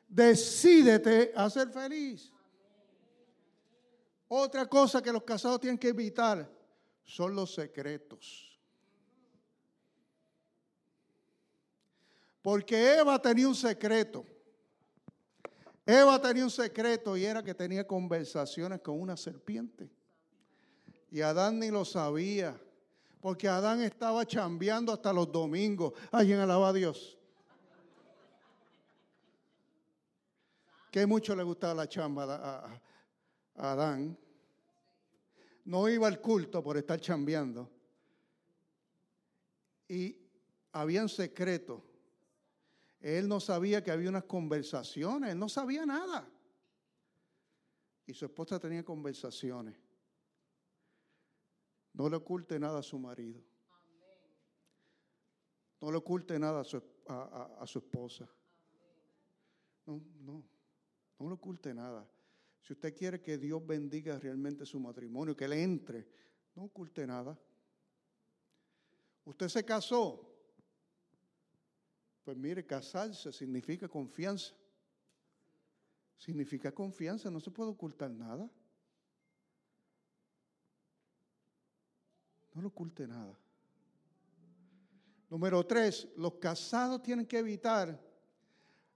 Decídete 0.07 1.33
a 1.35 1.49
ser 1.49 1.69
feliz. 1.69 2.31
Otra 4.27 4.67
cosa 4.67 5.01
que 5.01 5.11
los 5.11 5.23
casados 5.23 5.59
tienen 5.59 5.77
que 5.77 5.89
evitar 5.89 6.49
son 7.03 7.35
los 7.35 7.53
secretos. 7.53 8.59
Porque 12.41 12.95
Eva 12.95 13.21
tenía 13.21 13.47
un 13.47 13.55
secreto. 13.55 14.25
Eva 15.85 16.21
tenía 16.21 16.43
un 16.43 16.51
secreto 16.51 17.15
y 17.17 17.25
era 17.25 17.41
que 17.41 17.53
tenía 17.53 17.85
conversaciones 17.85 18.81
con 18.81 18.99
una 18.99 19.15
serpiente. 19.17 19.89
Y 21.13 21.21
Adán 21.21 21.59
ni 21.59 21.69
lo 21.69 21.85
sabía. 21.85 22.59
Porque 23.21 23.47
Adán 23.47 23.83
estaba 23.83 24.25
chambeando 24.25 24.91
hasta 24.91 25.13
los 25.13 25.31
domingos. 25.31 25.93
Alguien 26.11 26.39
alaba 26.39 26.69
a 26.69 26.73
Dios. 26.73 27.19
Que 30.89 31.05
mucho 31.05 31.35
le 31.35 31.43
gustaba 31.43 31.75
la 31.75 31.87
chamba 31.87 32.81
a, 33.55 33.71
Adán. 33.71 34.17
No 35.65 35.87
iba 35.87 36.07
al 36.07 36.19
culto 36.19 36.63
por 36.63 36.77
estar 36.77 36.99
chambeando. 36.99 37.69
Y 39.87 40.17
habían 40.71 41.09
secretos. 41.09 41.83
Él 42.99 43.27
no 43.27 43.39
sabía 43.39 43.83
que 43.83 43.91
había 43.91 44.09
unas 44.09 44.23
conversaciones. 44.23 45.33
Él 45.33 45.37
no 45.37 45.47
sabía 45.47 45.85
nada. 45.85 46.27
Y 48.07 48.15
su 48.15 48.25
esposa 48.25 48.59
tenía 48.59 48.83
conversaciones. 48.83 49.82
No 51.93 52.09
le 52.09 52.15
oculte 52.15 52.59
nada 52.59 52.79
a 52.79 52.83
su 52.83 52.97
marido. 52.97 53.41
No 55.79 55.91
le 55.91 55.97
oculte 55.97 56.39
nada 56.39 56.61
a 56.61 56.63
su, 56.63 56.81
a, 57.07 57.63
su 57.65 57.79
esposa. 57.79 58.27
No, 59.85 60.01
no, 60.21 60.43
no 61.19 61.27
le 61.27 61.33
oculte 61.33 61.73
nada. 61.73 62.09
Si 62.61 62.73
usted 62.73 62.95
quiere 62.95 63.21
que 63.21 63.37
Dios 63.37 63.65
bendiga 63.65 64.17
realmente 64.17 64.65
su 64.65 64.79
matrimonio, 64.79 65.35
que 65.35 65.47
le 65.47 65.61
entre, 65.61 66.07
no 66.55 66.63
oculte 66.63 67.05
nada. 67.05 67.37
Usted 69.25 69.49
se 69.49 69.63
casó. 69.65 70.29
Pues 72.23 72.37
mire, 72.37 72.65
casarse 72.65 73.31
significa 73.31 73.87
confianza. 73.87 74.53
Significa 76.17 76.71
confianza, 76.71 77.29
no 77.29 77.41
se 77.41 77.51
puede 77.51 77.71
ocultar 77.71 78.09
nada. 78.09 78.49
No 82.53 82.61
lo 82.61 82.67
oculte 82.67 83.07
nada. 83.07 83.37
Número 85.29 85.65
tres, 85.65 86.07
los 86.15 86.33
casados 86.35 87.01
tienen 87.01 87.25
que 87.25 87.39
evitar 87.39 87.99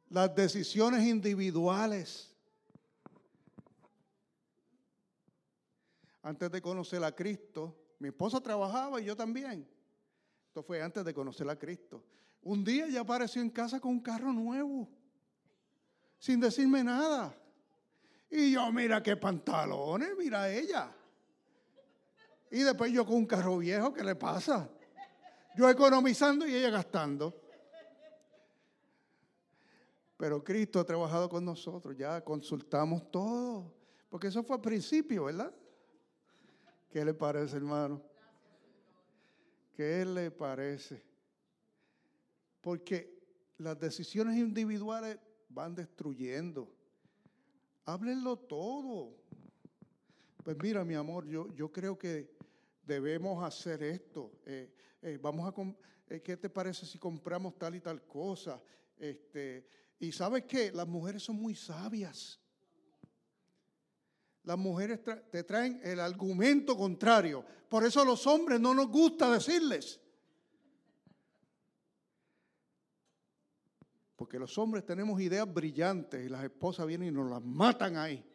las 0.10 0.34
decisiones 0.36 1.04
individuales. 1.06 2.34
Antes 6.22 6.52
de 6.52 6.62
conocer 6.62 7.04
a 7.04 7.12
Cristo, 7.12 7.76
mi 8.00 8.10
esposa 8.10 8.40
trabajaba 8.40 9.02
y 9.02 9.06
yo 9.06 9.16
también. 9.16 9.68
Esto 10.48 10.62
fue 10.62 10.82
antes 10.82 11.04
de 11.04 11.14
conocer 11.14 11.50
a 11.50 11.58
Cristo. 11.58 12.04
Un 12.42 12.64
día 12.64 12.86
ella 12.86 13.02
apareció 13.02 13.42
en 13.42 13.50
casa 13.50 13.80
con 13.80 13.92
un 13.92 14.00
carro 14.00 14.32
nuevo, 14.32 14.88
sin 16.20 16.40
decirme 16.40 16.84
nada. 16.84 17.36
Y 18.30 18.52
yo, 18.52 18.72
mira 18.72 19.02
qué 19.02 19.16
pantalones, 19.16 20.10
mira 20.18 20.52
ella. 20.52 20.94
Y 22.50 22.60
después 22.60 22.92
yo 22.92 23.06
con 23.06 23.16
un 23.16 23.26
carro 23.26 23.58
viejo, 23.58 23.94
¿qué 23.94 24.04
le 24.04 24.16
pasa? 24.16 24.70
Yo 25.56 25.70
economizando 25.70 26.48
y 26.48 26.56
ella 26.56 26.70
gastando. 26.70 27.42
Pero 30.18 30.44
Cristo 30.44 30.80
ha 30.80 30.86
trabajado 30.86 31.30
con 31.30 31.46
nosotros, 31.46 31.96
ya 31.96 32.24
consultamos 32.24 33.12
todo. 33.12 33.74
Porque 34.10 34.28
eso 34.28 34.44
fue 34.44 34.56
al 34.56 34.62
principio, 34.62 35.26
¿verdad? 35.26 35.54
¿Qué 36.90 37.04
le 37.04 37.14
parece, 37.14 37.58
hermano? 37.58 38.02
¿Qué 39.76 40.06
le 40.06 40.32
parece? 40.32 41.04
Porque 42.62 43.18
las 43.58 43.80
decisiones 43.80 44.38
individuales 44.38 45.20
van 45.50 45.76
destruyendo. 45.76 46.72
Háblenlo 47.86 48.38
todo. 48.38 49.16
Pues 50.44 50.58
mira, 50.62 50.84
mi 50.84 50.96
amor, 50.96 51.28
yo, 51.28 51.54
yo 51.54 51.72
creo 51.72 51.98
que 51.98 52.37
debemos 52.88 53.44
hacer 53.44 53.84
esto. 53.84 54.40
Eh, 54.46 54.74
eh, 55.02 55.20
vamos 55.22 55.54
a, 55.54 56.14
eh, 56.14 56.22
¿qué 56.22 56.38
te 56.38 56.50
parece 56.50 56.86
si 56.86 56.98
compramos 56.98 57.58
tal 57.60 57.76
y 57.76 57.82
tal 57.82 58.02
cosa? 58.08 58.62
Este, 58.98 59.68
y 60.00 60.12
sabes 60.12 60.46
qué, 60.46 60.72
las 60.72 60.88
mujeres 60.88 61.22
son 61.24 61.36
muy 61.36 61.54
sabias. 61.54 62.40
Las 64.44 64.58
mujeres 64.58 65.02
te 65.30 65.44
traen 65.44 65.82
el 65.84 66.00
argumento 66.00 66.78
contrario. 66.78 67.44
Por 67.68 67.84
eso 67.84 68.02
a 68.02 68.06
los 68.06 68.26
hombres 68.26 68.62
no 68.62 68.74
nos 68.74 68.88
gusta 68.88 69.30
decirles. 69.30 70.00
Porque 74.16 74.40
los 74.40 74.58
hombres 74.58 74.86
tenemos 74.86 75.20
ideas 75.20 75.54
brillantes 75.54 76.26
y 76.26 76.30
las 76.30 76.46
esposas 76.46 76.88
vienen 76.88 77.10
y 77.10 77.12
nos 77.12 77.30
las 77.30 77.44
matan 77.44 77.98
ahí. 77.98 78.26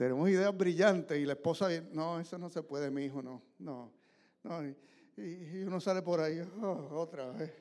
Tenemos 0.00 0.30
ideas 0.30 0.56
brillantes 0.56 1.18
y 1.18 1.26
la 1.26 1.34
esposa 1.34 1.68
dice, 1.68 1.86
no, 1.92 2.18
eso 2.18 2.38
no 2.38 2.48
se 2.48 2.62
puede, 2.62 2.90
mi 2.90 3.04
hijo, 3.04 3.20
no, 3.20 3.42
no, 3.58 3.92
no. 4.42 4.66
Y, 4.66 5.62
uno 5.62 5.78
sale 5.78 6.00
por 6.00 6.20
ahí, 6.20 6.40
oh, 6.62 6.88
otra 6.92 7.30
vez. 7.32 7.52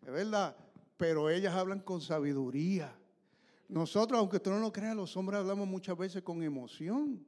Es 0.00 0.12
verdad, 0.12 0.54
pero 0.96 1.28
ellas 1.28 1.52
hablan 1.54 1.80
con 1.80 2.00
sabiduría. 2.00 2.96
Nosotros, 3.68 4.16
aunque 4.16 4.38
tú 4.38 4.50
no 4.50 4.60
lo 4.60 4.72
creas, 4.72 4.94
los 4.94 5.16
hombres 5.16 5.40
hablamos 5.40 5.66
muchas 5.66 5.98
veces 5.98 6.22
con 6.22 6.44
emoción. 6.44 7.26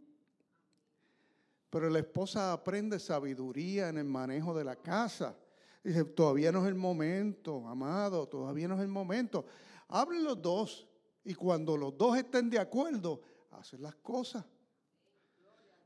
Pero 1.68 1.90
la 1.90 1.98
esposa 1.98 2.52
aprende 2.52 3.00
sabiduría 3.00 3.88
en 3.88 3.98
el 3.98 4.04
manejo 4.04 4.56
de 4.56 4.62
la 4.62 4.76
casa. 4.76 5.36
Dice, 5.82 6.04
todavía 6.04 6.52
no 6.52 6.62
es 6.62 6.68
el 6.68 6.76
momento, 6.76 7.66
amado, 7.66 8.28
todavía 8.28 8.68
no 8.68 8.76
es 8.76 8.82
el 8.82 8.88
momento. 8.88 9.44
Hablen 9.88 10.22
los 10.22 10.40
dos. 10.40 10.86
Y 11.26 11.34
cuando 11.34 11.76
los 11.76 11.98
dos 11.98 12.16
estén 12.16 12.48
de 12.48 12.56
acuerdo, 12.60 13.20
hacen 13.50 13.82
las 13.82 13.96
cosas. 13.96 14.44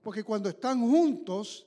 Porque 0.02 0.22
cuando 0.22 0.50
están 0.50 0.80
juntos, 0.82 1.66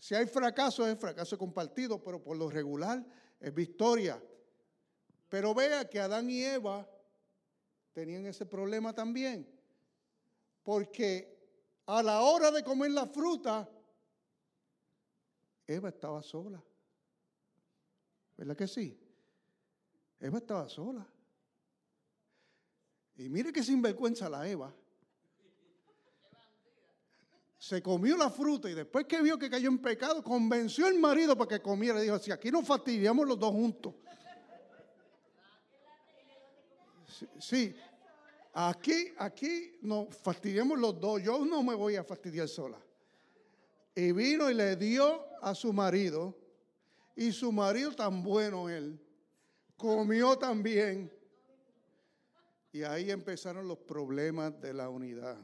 si 0.00 0.16
hay 0.16 0.26
fracaso, 0.26 0.84
es 0.88 0.98
fracaso 0.98 1.38
compartido, 1.38 2.02
pero 2.02 2.20
por 2.20 2.36
lo 2.36 2.50
regular 2.50 3.06
es 3.38 3.54
victoria. 3.54 4.20
Pero 5.28 5.54
vea 5.54 5.88
que 5.88 6.00
Adán 6.00 6.28
y 6.28 6.42
Eva 6.42 6.84
tenían 7.92 8.26
ese 8.26 8.44
problema 8.44 8.92
también. 8.92 9.48
Porque 10.64 11.32
a 11.86 12.02
la 12.02 12.22
hora 12.22 12.50
de 12.50 12.64
comer 12.64 12.90
la 12.90 13.06
fruta, 13.06 13.70
Eva 15.64 15.90
estaba 15.90 16.24
sola. 16.24 16.60
¿Verdad 18.36 18.56
que 18.56 18.66
sí? 18.66 18.98
Eva 20.18 20.38
estaba 20.38 20.68
sola. 20.68 21.06
Y 23.16 23.28
mire 23.28 23.52
que 23.52 23.62
sinvergüenza 23.62 24.28
la 24.28 24.48
Eva. 24.48 24.74
se 27.66 27.82
comió 27.82 28.16
la 28.16 28.30
fruta 28.30 28.70
y 28.70 28.74
después 28.74 29.06
que 29.06 29.20
vio 29.20 29.36
que 29.36 29.50
cayó 29.50 29.68
en 29.68 29.78
pecado, 29.78 30.22
convenció 30.22 30.86
al 30.86 31.00
marido 31.00 31.36
para 31.36 31.48
que 31.48 31.60
comiera. 31.60 32.00
Dijo, 32.00 32.16
si 32.20 32.30
aquí 32.30 32.48
nos 32.48 32.64
fastidiamos 32.64 33.26
los 33.26 33.36
dos 33.36 33.50
juntos. 33.50 33.92
Sí, 37.40 37.74
aquí, 38.52 39.08
aquí 39.18 39.78
nos 39.82 40.14
fastidiamos 40.16 40.78
los 40.78 41.00
dos. 41.00 41.20
Yo 41.20 41.44
no 41.44 41.64
me 41.64 41.74
voy 41.74 41.96
a 41.96 42.04
fastidiar 42.04 42.46
sola. 42.46 42.78
Y 43.96 44.12
vino 44.12 44.48
y 44.48 44.54
le 44.54 44.76
dio 44.76 45.24
a 45.42 45.52
su 45.52 45.72
marido. 45.72 46.38
Y 47.16 47.32
su 47.32 47.50
marido 47.50 47.90
tan 47.92 48.22
bueno 48.22 48.68
él. 48.68 49.00
Comió 49.76 50.38
también. 50.38 51.10
Y 52.76 52.84
ahí 52.84 53.10
empezaron 53.10 53.66
los 53.66 53.78
problemas 53.78 54.60
de 54.60 54.74
la 54.74 54.90
unidad. 54.90 55.38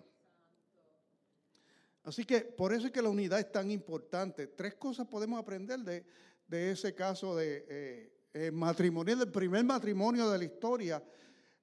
Así 2.04 2.26
que 2.26 2.42
por 2.42 2.74
eso 2.74 2.88
es 2.88 2.92
que 2.92 3.00
la 3.00 3.08
unidad 3.08 3.38
es 3.38 3.50
tan 3.50 3.70
importante. 3.70 4.48
Tres 4.48 4.74
cosas 4.74 5.06
podemos 5.06 5.40
aprender 5.40 5.80
de, 5.80 6.70
ese 6.70 6.94
caso 6.94 7.34
de 7.34 8.12
eh, 8.34 8.50
matrimonio, 8.50 9.16
del 9.16 9.32
primer 9.32 9.64
matrimonio 9.64 10.28
de 10.28 10.36
la 10.36 10.44
historia. 10.44 11.02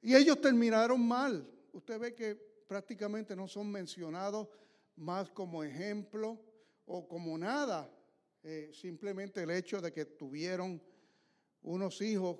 Y 0.01 0.15
ellos 0.15 0.41
terminaron 0.41 1.07
mal. 1.07 1.47
Usted 1.71 1.99
ve 1.99 2.15
que 2.15 2.33
prácticamente 2.67 3.35
no 3.35 3.47
son 3.47 3.69
mencionados 3.69 4.47
más 4.95 5.29
como 5.29 5.63
ejemplo 5.63 6.41
o 6.87 7.07
como 7.07 7.37
nada. 7.37 7.87
Eh, 8.41 8.71
simplemente 8.73 9.43
el 9.43 9.51
hecho 9.51 9.79
de 9.79 9.93
que 9.93 10.05
tuvieron 10.05 10.81
unos 11.61 12.01
hijos 12.01 12.39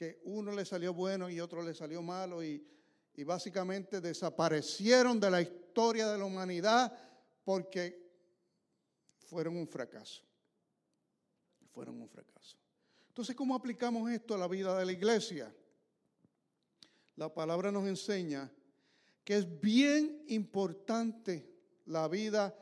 que 0.00 0.20
uno 0.24 0.50
le 0.52 0.64
salió 0.64 0.94
bueno 0.94 1.28
y 1.28 1.40
otro 1.40 1.62
le 1.62 1.74
salió 1.74 2.00
malo 2.00 2.42
y 2.42 2.66
y 3.20 3.24
básicamente 3.24 4.00
desaparecieron 4.00 5.20
de 5.20 5.30
la 5.30 5.42
historia 5.42 6.08
de 6.08 6.16
la 6.16 6.24
humanidad 6.24 6.90
porque 7.44 8.10
fueron 9.18 9.58
un 9.58 9.68
fracaso. 9.68 10.22
Fueron 11.72 12.00
un 12.00 12.08
fracaso. 12.08 12.56
Entonces, 13.08 13.36
¿cómo 13.36 13.54
aplicamos 13.54 14.10
esto 14.10 14.34
a 14.34 14.38
la 14.38 14.48
vida 14.48 14.78
de 14.78 14.86
la 14.86 14.92
iglesia? 14.92 15.54
La 17.16 17.32
palabra 17.32 17.70
nos 17.70 17.86
enseña 17.86 18.50
que 19.22 19.36
es 19.36 19.60
bien 19.60 20.24
importante 20.28 21.46
la 21.84 22.08
vida 22.08 22.56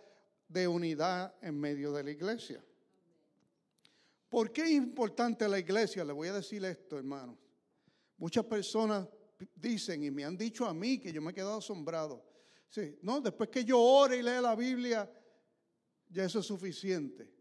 de 0.49 0.67
unidad 0.67 1.35
en 1.41 1.59
medio 1.59 1.93
de 1.93 2.03
la 2.03 2.11
iglesia. 2.11 2.65
¿Por 4.29 4.53
qué 4.53 4.63
es 4.63 4.71
importante 4.71 5.49
la 5.49 5.59
iglesia? 5.59 6.05
Le 6.05 6.13
voy 6.13 6.29
a 6.29 6.35
decir 6.35 6.65
esto, 6.65 6.99
hermanos. 6.99 7.39
Muchas 8.19 8.45
personas 8.45 9.09
dicen 9.55 10.03
y 10.03 10.11
me 10.11 10.25
han 10.25 10.37
dicho 10.37 10.67
a 10.67 10.75
mí 10.75 10.99
que 10.99 11.13
yo 11.13 11.23
me 11.23 11.31
he 11.31 11.35
quedado 11.35 11.59
asombrado. 11.59 12.25
Sí, 12.69 12.99
no, 13.03 13.21
después 13.21 13.49
que 13.49 13.65
yo 13.65 13.81
ore 13.81 14.19
y 14.19 14.23
lea 14.23 14.43
la 14.43 14.55
Biblia, 14.55 15.11
ya 16.09 16.25
eso 16.25 16.41
es 16.41 16.47
suficiente. 16.47 17.33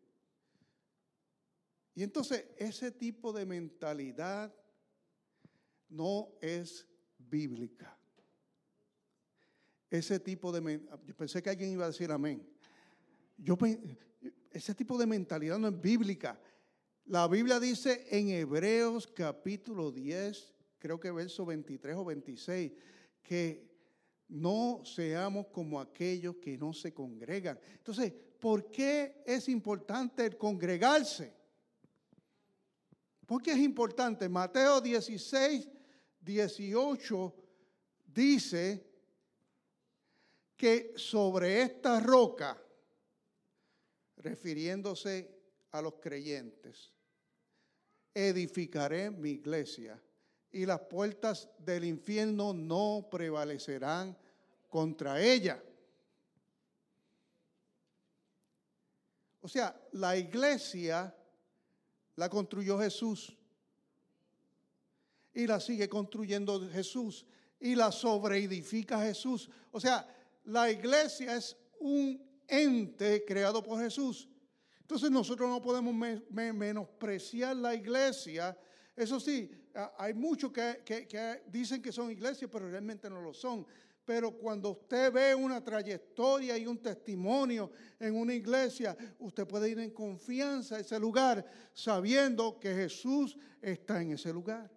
Y 1.96 2.04
entonces 2.04 2.46
ese 2.58 2.92
tipo 2.92 3.34
de 3.34 3.46
mentalidad 3.46 4.54
no 5.90 6.38
es 6.40 6.88
bíblica. 7.18 7.98
Ese 9.90 10.20
tipo 10.20 10.52
de 10.52 10.82
yo 11.06 11.16
pensé 11.16 11.42
que 11.42 11.50
alguien 11.50 11.72
iba 11.72 11.86
a 11.86 11.88
decir 11.88 12.12
amén. 12.12 12.48
Yo 13.38 13.58
ese 14.52 14.76
tipo 14.76 14.98
de 14.98 15.06
mentalidad 15.06 15.58
no 15.58 15.70
es 15.70 15.82
bíblica. 15.82 16.40
La 17.08 17.26
Biblia 17.30 17.58
dice 17.58 18.06
en 18.10 18.30
Hebreos 18.30 19.08
capítulo 19.08 19.92
10 19.94 20.54
creo 20.78 21.00
que 21.00 21.10
verso 21.10 21.46
23 21.46 21.96
o 21.96 22.04
26, 22.04 22.72
que 23.24 23.66
no 24.28 24.82
seamos 24.84 25.48
como 25.48 25.80
aquellos 25.80 26.36
que 26.36 26.58
no 26.58 26.74
se 26.74 26.94
congregan. 26.94 27.58
Entonces, 27.78 28.12
¿por 28.12 28.70
qué 28.70 29.24
es 29.26 29.48
importante 29.48 30.26
el 30.26 30.38
congregarse? 30.38 31.34
¿Por 33.26 33.42
qué 33.42 33.52
es 33.52 33.60
importante? 33.60 34.28
Mateo 34.28 34.82
16, 34.82 35.68
18 36.20 37.36
dice 38.06 38.86
que 40.58 40.94
sobre 40.98 41.62
esta 41.62 42.02
roca, 42.02 42.62
refiriéndose 44.18 45.38
a 45.72 45.82
los 45.82 45.96
creyentes, 45.96 46.97
edificaré 48.18 49.12
mi 49.12 49.30
iglesia 49.30 50.02
y 50.52 50.66
las 50.66 50.80
puertas 50.82 51.48
del 51.60 51.84
infierno 51.84 52.52
no 52.52 53.08
prevalecerán 53.12 54.18
contra 54.70 55.22
ella. 55.22 55.62
O 59.42 59.48
sea, 59.48 59.80
la 59.92 60.18
iglesia 60.18 61.16
la 62.16 62.28
construyó 62.28 62.80
Jesús 62.80 63.38
y 65.32 65.46
la 65.46 65.60
sigue 65.60 65.88
construyendo 65.88 66.68
Jesús 66.72 67.24
y 67.60 67.76
la 67.76 67.92
sobreedifica 67.92 69.00
Jesús. 69.00 69.48
O 69.72 69.80
sea, 69.80 70.08
la 70.46 70.72
iglesia 70.72 71.38
es 71.38 71.56
un 71.80 72.20
ente 72.48 73.24
creado 73.26 73.62
por 73.62 73.80
Jesús. 73.80 74.28
Entonces 74.88 75.12
nosotros 75.12 75.50
no 75.50 75.62
podemos 75.62 75.94
menospreciar 76.30 77.58
la 77.58 77.76
iglesia. 77.76 78.58
Eso 78.96 79.20
sí, 79.20 79.52
hay 79.98 80.14
muchos 80.14 80.50
que, 80.54 81.44
dicen 81.48 81.82
que 81.82 81.92
son 81.92 82.10
iglesias, 82.10 82.50
pero 82.50 82.70
realmente 82.70 83.10
no 83.10 83.20
lo 83.20 83.34
son. 83.34 83.68
Pero 84.06 84.32
cuando 84.32 84.70
usted 84.70 85.12
ve 85.12 85.36
una 85.36 85.62
trayectoria 85.62 86.58
y 86.58 86.66
un 86.66 86.82
testimonio 86.82 87.70
en 88.00 88.16
una 88.16 88.34
iglesia, 88.34 88.96
usted 89.20 89.46
puede 89.46 89.72
ir 89.72 89.80
en 89.80 89.92
confianza 89.92 90.78
a 90.78 90.80
ese 90.80 90.98
lugar 90.98 91.46
sabiendo 91.74 92.58
que 92.58 92.74
Jesús 92.74 93.38
está 93.62 94.02
en 94.02 94.14
ese 94.14 94.32
lugar. 94.32 94.72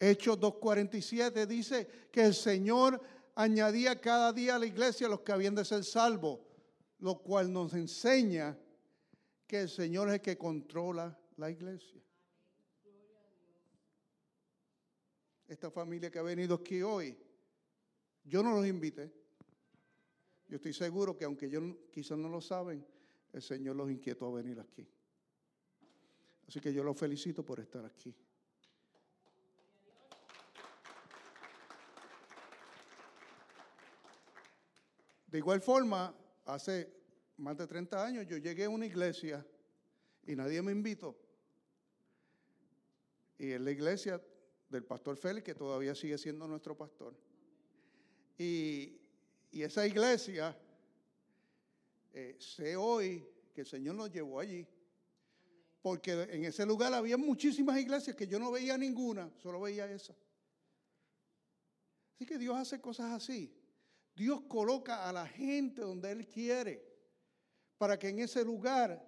Hechos 0.00 0.36
2.47 0.40 1.46
dice 1.46 1.86
que 2.10 2.24
el 2.24 2.34
Señor 2.34 3.00
añadía 3.36 4.00
cada 4.00 4.32
día 4.32 4.56
a 4.56 4.58
la 4.58 4.66
iglesia 4.66 5.08
los 5.08 5.20
que 5.20 5.32
habían 5.32 5.54
de 5.54 5.64
ser 5.64 5.84
salvos, 5.84 6.40
lo 6.98 7.22
cual 7.22 7.52
nos 7.52 7.74
enseña 7.74 8.58
que 9.46 9.60
el 9.60 9.68
Señor 9.68 10.08
es 10.08 10.14
el 10.14 10.20
que 10.22 10.36
controla 10.36 11.16
la 11.36 11.50
iglesia. 11.50 12.02
Esta 15.46 15.70
familia 15.70 16.10
que 16.10 16.18
ha 16.18 16.22
venido 16.22 16.56
aquí 16.56 16.82
hoy, 16.82 17.16
yo 18.24 18.42
no 18.42 18.56
los 18.56 18.66
invité. 18.66 19.12
Yo 20.48 20.56
estoy 20.56 20.72
seguro 20.72 21.16
que 21.16 21.24
aunque 21.24 21.46
ellos 21.46 21.62
quizás 21.92 22.18
no 22.18 22.28
lo 22.28 22.40
saben, 22.40 22.84
el 23.32 23.42
Señor 23.42 23.76
los 23.76 23.90
inquietó 23.90 24.26
a 24.26 24.42
venir 24.42 24.58
aquí. 24.58 24.88
Así 26.48 26.60
que 26.60 26.72
yo 26.72 26.82
los 26.82 26.98
felicito 26.98 27.44
por 27.44 27.60
estar 27.60 27.84
aquí. 27.84 28.14
De 35.36 35.40
igual 35.40 35.60
forma, 35.60 36.14
hace 36.46 36.90
más 37.36 37.58
de 37.58 37.66
30 37.66 38.02
años, 38.02 38.26
yo 38.26 38.38
llegué 38.38 38.64
a 38.64 38.70
una 38.70 38.86
iglesia 38.86 39.46
y 40.26 40.34
nadie 40.34 40.62
me 40.62 40.72
invitó. 40.72 41.14
Y 43.36 43.50
es 43.50 43.60
la 43.60 43.70
iglesia 43.70 44.18
del 44.70 44.84
pastor 44.84 45.18
Félix, 45.18 45.44
que 45.44 45.54
todavía 45.54 45.94
sigue 45.94 46.16
siendo 46.16 46.48
nuestro 46.48 46.74
pastor. 46.74 47.14
Y, 48.38 48.98
esa 49.52 49.86
iglesia, 49.86 50.56
eh, 52.14 52.36
sé 52.38 52.74
hoy 52.74 53.28
que 53.52 53.60
el 53.60 53.66
Señor 53.66 53.94
nos 53.94 54.10
llevó 54.10 54.40
allí. 54.40 54.66
Porque 55.82 56.12
en 56.12 56.46
ese 56.46 56.64
lugar 56.64 56.94
había 56.94 57.18
muchísimas 57.18 57.78
iglesias 57.78 58.16
que 58.16 58.26
yo 58.26 58.38
no 58.38 58.50
veía 58.50 58.78
ninguna, 58.78 59.30
solo 59.36 59.60
veía 59.60 59.84
esa. 59.92 60.16
Así 62.14 62.24
que 62.24 62.38
Dios 62.38 62.56
hace 62.56 62.80
cosas 62.80 63.12
así. 63.12 63.54
Dios 64.16 64.40
coloca 64.48 65.06
a 65.06 65.12
la 65.12 65.26
gente 65.26 65.82
donde 65.82 66.10
Él 66.10 66.26
quiere 66.26 66.82
para 67.76 67.98
que 67.98 68.08
en 68.08 68.20
ese 68.20 68.42
lugar 68.42 69.06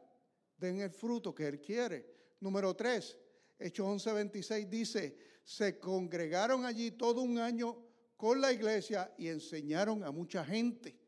den 0.59 0.81
el 0.81 0.91
fruto 0.91 1.35
que 1.35 1.49
Él 1.49 1.61
quiere. 1.61 2.37
Número 2.41 2.77
tres, 2.77 3.19
Hechos 3.59 3.87
11:26 3.87 4.69
dice, 4.69 5.17
se 5.43 5.79
congregaron 5.79 6.67
allí 6.67 6.91
todo 6.91 7.23
un 7.23 7.39
año 7.39 7.83
con 8.19 8.39
la 8.41 8.53
iglesia 8.53 9.15
y 9.17 9.29
enseñaron 9.29 10.05
a 10.05 10.11
mucha 10.11 10.45
gente. 10.45 11.01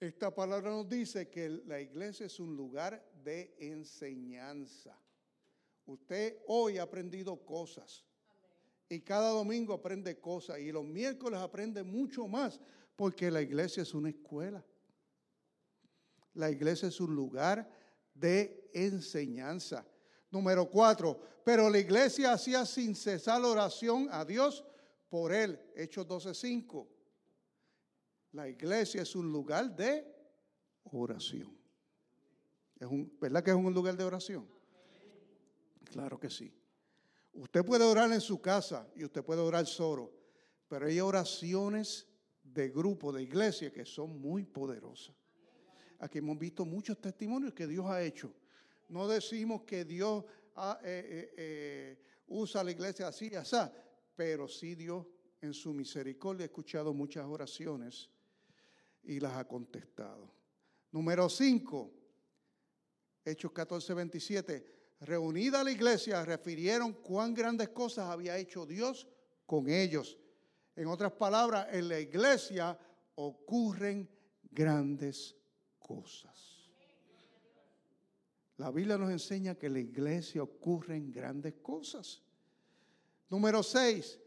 Esta 0.00 0.34
palabra 0.34 0.70
nos 0.70 0.88
dice 0.88 1.28
que 1.28 1.48
la 1.48 1.78
iglesia 1.78 2.24
es 2.24 2.40
un 2.40 2.56
lugar 2.56 3.06
de 3.22 3.54
enseñanza. 3.58 4.98
Usted 5.84 6.38
hoy 6.46 6.78
ha 6.78 6.84
aprendido 6.84 7.44
cosas 7.44 8.06
y 8.88 9.00
cada 9.00 9.30
domingo 9.30 9.74
aprende 9.74 10.20
cosas 10.20 10.58
y 10.58 10.70
los 10.70 10.84
miércoles 10.84 11.40
aprende 11.40 11.82
mucho 11.82 12.28
más 12.28 12.60
porque 12.94 13.30
la 13.30 13.42
iglesia 13.42 13.82
es 13.82 13.94
una 13.94 14.10
escuela. 14.10 14.64
La 16.34 16.50
iglesia 16.50 16.88
es 16.88 17.00
un 17.00 17.14
lugar 17.14 17.68
de 18.14 18.70
enseñanza. 18.72 19.86
Número 20.30 20.68
cuatro, 20.70 21.20
pero 21.44 21.68
la 21.70 21.78
iglesia 21.78 22.32
hacía 22.32 22.64
sin 22.66 22.94
cesar 22.94 23.42
oración 23.42 24.08
a 24.10 24.24
Dios 24.24 24.64
por 25.08 25.32
Él. 25.32 25.58
Hechos 25.74 26.06
12:5. 26.06 26.86
La 28.32 28.48
iglesia 28.48 29.02
es 29.02 29.16
un 29.16 29.32
lugar 29.32 29.74
de 29.74 30.06
oración. 30.84 31.56
Es 32.78 32.86
un, 32.86 33.16
¿Verdad 33.18 33.42
que 33.42 33.50
es 33.50 33.56
un 33.56 33.72
lugar 33.72 33.96
de 33.96 34.04
oración? 34.04 34.46
Claro 35.84 36.20
que 36.20 36.28
sí. 36.28 36.52
Usted 37.36 37.64
puede 37.64 37.84
orar 37.84 38.10
en 38.12 38.20
su 38.20 38.40
casa 38.40 38.88
y 38.96 39.04
usted 39.04 39.22
puede 39.22 39.42
orar 39.42 39.66
solo, 39.66 40.10
pero 40.68 40.86
hay 40.86 41.00
oraciones 41.00 42.06
de 42.42 42.70
grupo, 42.70 43.12
de 43.12 43.22
iglesia, 43.22 43.70
que 43.70 43.84
son 43.84 44.18
muy 44.18 44.46
poderosas. 44.46 45.14
Aquí 45.98 46.18
hemos 46.18 46.38
visto 46.38 46.64
muchos 46.64 46.98
testimonios 46.98 47.52
que 47.52 47.66
Dios 47.66 47.84
ha 47.86 48.02
hecho. 48.02 48.32
No 48.88 49.06
decimos 49.06 49.62
que 49.62 49.84
Dios 49.84 50.24
eh, 50.56 50.78
eh, 50.82 51.34
eh, 51.36 51.98
usa 52.28 52.64
la 52.64 52.70
iglesia 52.70 53.08
así 53.08 53.28
y 53.30 53.34
así, 53.34 53.56
pero 54.14 54.48
sí 54.48 54.74
Dios 54.74 55.06
en 55.42 55.52
su 55.52 55.74
misericordia 55.74 56.44
ha 56.44 56.46
escuchado 56.46 56.94
muchas 56.94 57.26
oraciones 57.26 58.08
y 59.02 59.20
las 59.20 59.34
ha 59.34 59.46
contestado. 59.46 60.32
Número 60.90 61.28
5, 61.28 61.92
Hechos 63.26 63.52
14, 63.52 63.92
27. 63.92 64.75
Reunida 65.00 65.62
la 65.62 65.70
iglesia, 65.70 66.24
refirieron 66.24 66.92
cuán 66.94 67.34
grandes 67.34 67.68
cosas 67.68 68.08
había 68.08 68.36
hecho 68.38 68.64
Dios 68.64 69.06
con 69.44 69.68
ellos. 69.68 70.18
En 70.74 70.88
otras 70.88 71.12
palabras, 71.12 71.68
en 71.70 71.88
la 71.88 72.00
iglesia 72.00 72.78
ocurren 73.14 74.08
grandes 74.50 75.36
cosas. 75.78 76.56
La 78.56 78.70
Biblia 78.70 78.96
nos 78.96 79.10
enseña 79.10 79.54
que 79.54 79.66
en 79.66 79.74
la 79.74 79.80
iglesia 79.80 80.42
ocurren 80.42 81.12
grandes 81.12 81.54
cosas. 81.62 82.22
Número 83.28 83.62
6. 83.62 84.18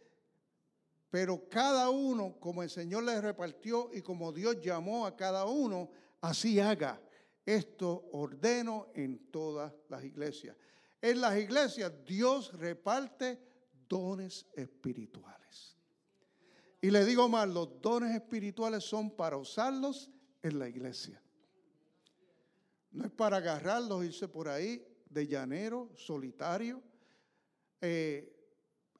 Pero 1.09 1.49
cada 1.49 1.89
uno, 1.89 2.39
como 2.39 2.61
el 2.61 2.69
Señor 2.69 3.03
les 3.03 3.23
repartió 3.23 3.89
y 3.91 4.01
como 4.01 4.31
Dios 4.31 4.61
llamó 4.61 5.07
a 5.07 5.15
cada 5.15 5.45
uno, 5.45 5.89
así 6.21 6.59
haga. 6.59 7.01
Esto 7.45 8.09
ordeno 8.13 8.91
en 8.93 9.31
todas 9.31 9.73
las 9.89 10.03
iglesias. 10.03 10.55
En 11.01 11.21
las 11.21 11.37
iglesias 11.37 11.91
Dios 12.05 12.53
reparte 12.53 13.39
dones 13.87 14.45
espirituales. 14.55 15.77
Y 16.81 16.91
le 16.91 17.03
digo 17.03 17.27
más, 17.27 17.47
los 17.49 17.81
dones 17.81 18.15
espirituales 18.15 18.83
son 18.83 19.11
para 19.11 19.37
usarlos 19.37 20.09
en 20.41 20.59
la 20.59 20.69
iglesia. 20.69 21.21
No 22.91 23.05
es 23.05 23.11
para 23.11 23.37
agarrarlos, 23.37 24.05
irse 24.05 24.27
por 24.27 24.47
ahí 24.47 24.85
de 25.09 25.27
llanero, 25.27 25.91
solitario, 25.95 26.81
eh, 27.81 28.35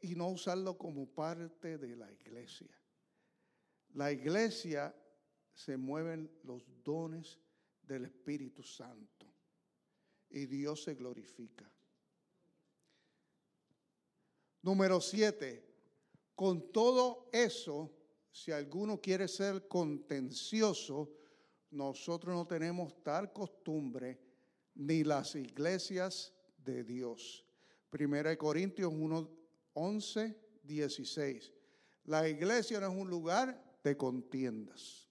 y 0.01 0.15
no 0.15 0.29
usarlo 0.29 0.77
como 0.77 1.07
parte 1.07 1.77
de 1.77 1.95
la 1.95 2.11
iglesia. 2.11 2.69
La 3.93 4.11
iglesia 4.11 4.95
se 5.53 5.77
mueven 5.77 6.31
los 6.43 6.63
dones 6.83 7.39
del 7.89 8.05
Espíritu 8.05 8.61
Santo 8.61 9.25
y 10.29 10.45
Dios 10.45 10.83
se 10.83 10.93
glorifica. 10.93 11.69
Número 14.61 15.01
siete, 15.01 15.65
con 16.35 16.71
todo 16.71 17.29
eso, 17.33 17.91
si 18.31 18.51
alguno 18.51 19.01
quiere 19.01 19.27
ser 19.27 19.67
contencioso, 19.67 21.11
nosotros 21.71 22.35
no 22.35 22.45
tenemos 22.45 23.01
tal 23.03 23.33
costumbre 23.33 24.19
ni 24.75 25.03
las 25.03 25.33
iglesias 25.35 26.31
de 26.57 26.83
Dios. 26.83 27.43
Primera 27.89 28.29
de 28.29 28.37
Corintios 28.37 28.93
1, 28.93 29.29
11, 29.73 30.37
16. 30.63 31.53
La 32.03 32.29
iglesia 32.29 32.79
no 32.79 32.91
es 32.91 32.95
un 32.95 33.09
lugar 33.09 33.79
de 33.83 33.97
contiendas. 33.97 35.08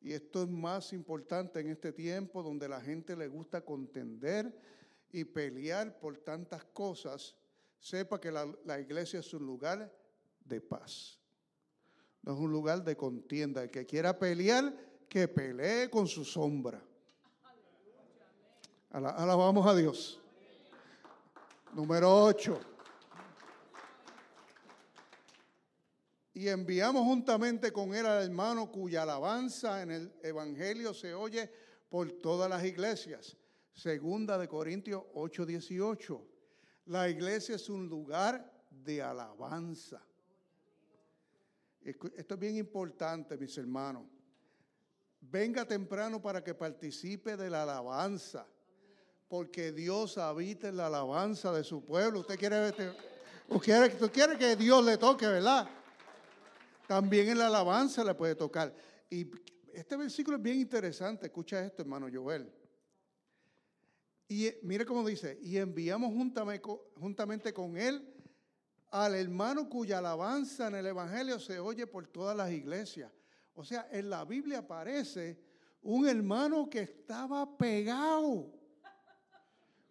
Y 0.00 0.12
esto 0.12 0.42
es 0.42 0.48
más 0.48 0.92
importante 0.92 1.60
en 1.60 1.68
este 1.68 1.92
tiempo 1.92 2.42
donde 2.42 2.68
la 2.68 2.80
gente 2.80 3.16
le 3.16 3.28
gusta 3.28 3.60
contender 3.60 4.56
y 5.12 5.24
pelear 5.24 5.98
por 5.98 6.16
tantas 6.18 6.64
cosas. 6.64 7.36
Sepa 7.78 8.20
que 8.20 8.30
la, 8.30 8.50
la 8.64 8.80
iglesia 8.80 9.20
es 9.20 9.34
un 9.34 9.44
lugar 9.44 9.92
de 10.44 10.60
paz. 10.60 11.18
No 12.22 12.32
es 12.32 12.38
un 12.38 12.50
lugar 12.50 12.82
de 12.82 12.96
contienda. 12.96 13.62
El 13.62 13.70
que 13.70 13.84
quiera 13.84 14.18
pelear, 14.18 14.74
que 15.08 15.28
pelee 15.28 15.90
con 15.90 16.06
su 16.06 16.24
sombra. 16.24 16.82
Alabamos 18.90 19.66
a 19.66 19.74
Dios. 19.74 20.20
Número 21.74 22.24
8. 22.24 22.69
Y 26.40 26.48
enviamos 26.48 27.02
juntamente 27.04 27.70
con 27.70 27.94
él 27.94 28.06
al 28.06 28.24
hermano 28.24 28.72
cuya 28.72 29.02
alabanza 29.02 29.82
en 29.82 29.90
el 29.90 30.12
Evangelio 30.22 30.94
se 30.94 31.12
oye 31.12 31.52
por 31.90 32.10
todas 32.12 32.48
las 32.48 32.64
iglesias. 32.64 33.36
Segunda 33.74 34.38
de 34.38 34.48
Corintios 34.48 35.02
8:18. 35.12 36.26
La 36.86 37.10
iglesia 37.10 37.56
es 37.56 37.68
un 37.68 37.90
lugar 37.90 38.50
de 38.70 39.02
alabanza. 39.02 40.02
Esto 41.82 42.34
es 42.34 42.40
bien 42.40 42.56
importante, 42.56 43.36
mis 43.36 43.58
hermanos. 43.58 44.04
Venga 45.20 45.66
temprano 45.66 46.22
para 46.22 46.42
que 46.42 46.54
participe 46.54 47.36
de 47.36 47.50
la 47.50 47.64
alabanza, 47.64 48.46
porque 49.28 49.72
Dios 49.72 50.16
habita 50.16 50.68
en 50.68 50.78
la 50.78 50.86
alabanza 50.86 51.52
de 51.52 51.64
su 51.64 51.84
pueblo. 51.84 52.20
Usted 52.20 52.38
quiere, 52.38 52.70
usted 52.70 52.94
quiere, 53.60 53.86
usted 53.88 54.10
quiere 54.10 54.38
que 54.38 54.56
Dios 54.56 54.82
le 54.82 54.96
toque, 54.96 55.26
¿verdad? 55.26 55.68
También 56.90 57.28
en 57.28 57.38
la 57.38 57.46
alabanza 57.46 58.02
le 58.02 58.16
puede 58.16 58.34
tocar. 58.34 58.74
Y 59.08 59.30
este 59.72 59.96
versículo 59.96 60.36
es 60.38 60.42
bien 60.42 60.58
interesante. 60.58 61.26
Escucha 61.26 61.64
esto, 61.64 61.82
hermano 61.82 62.08
Joel. 62.12 62.52
Y 64.26 64.46
eh, 64.46 64.58
mire 64.64 64.84
cómo 64.84 65.06
dice, 65.06 65.38
y 65.40 65.56
enviamos 65.56 66.12
juntamente 66.12 67.54
con 67.54 67.76
él 67.76 68.12
al 68.90 69.14
hermano 69.14 69.68
cuya 69.68 69.98
alabanza 69.98 70.66
en 70.66 70.74
el 70.74 70.86
Evangelio 70.88 71.38
se 71.38 71.60
oye 71.60 71.86
por 71.86 72.08
todas 72.08 72.36
las 72.36 72.50
iglesias. 72.50 73.12
O 73.54 73.62
sea, 73.62 73.86
en 73.92 74.10
la 74.10 74.24
Biblia 74.24 74.58
aparece 74.58 75.40
un 75.82 76.08
hermano 76.08 76.68
que 76.68 76.80
estaba 76.80 77.56
pegado 77.56 78.50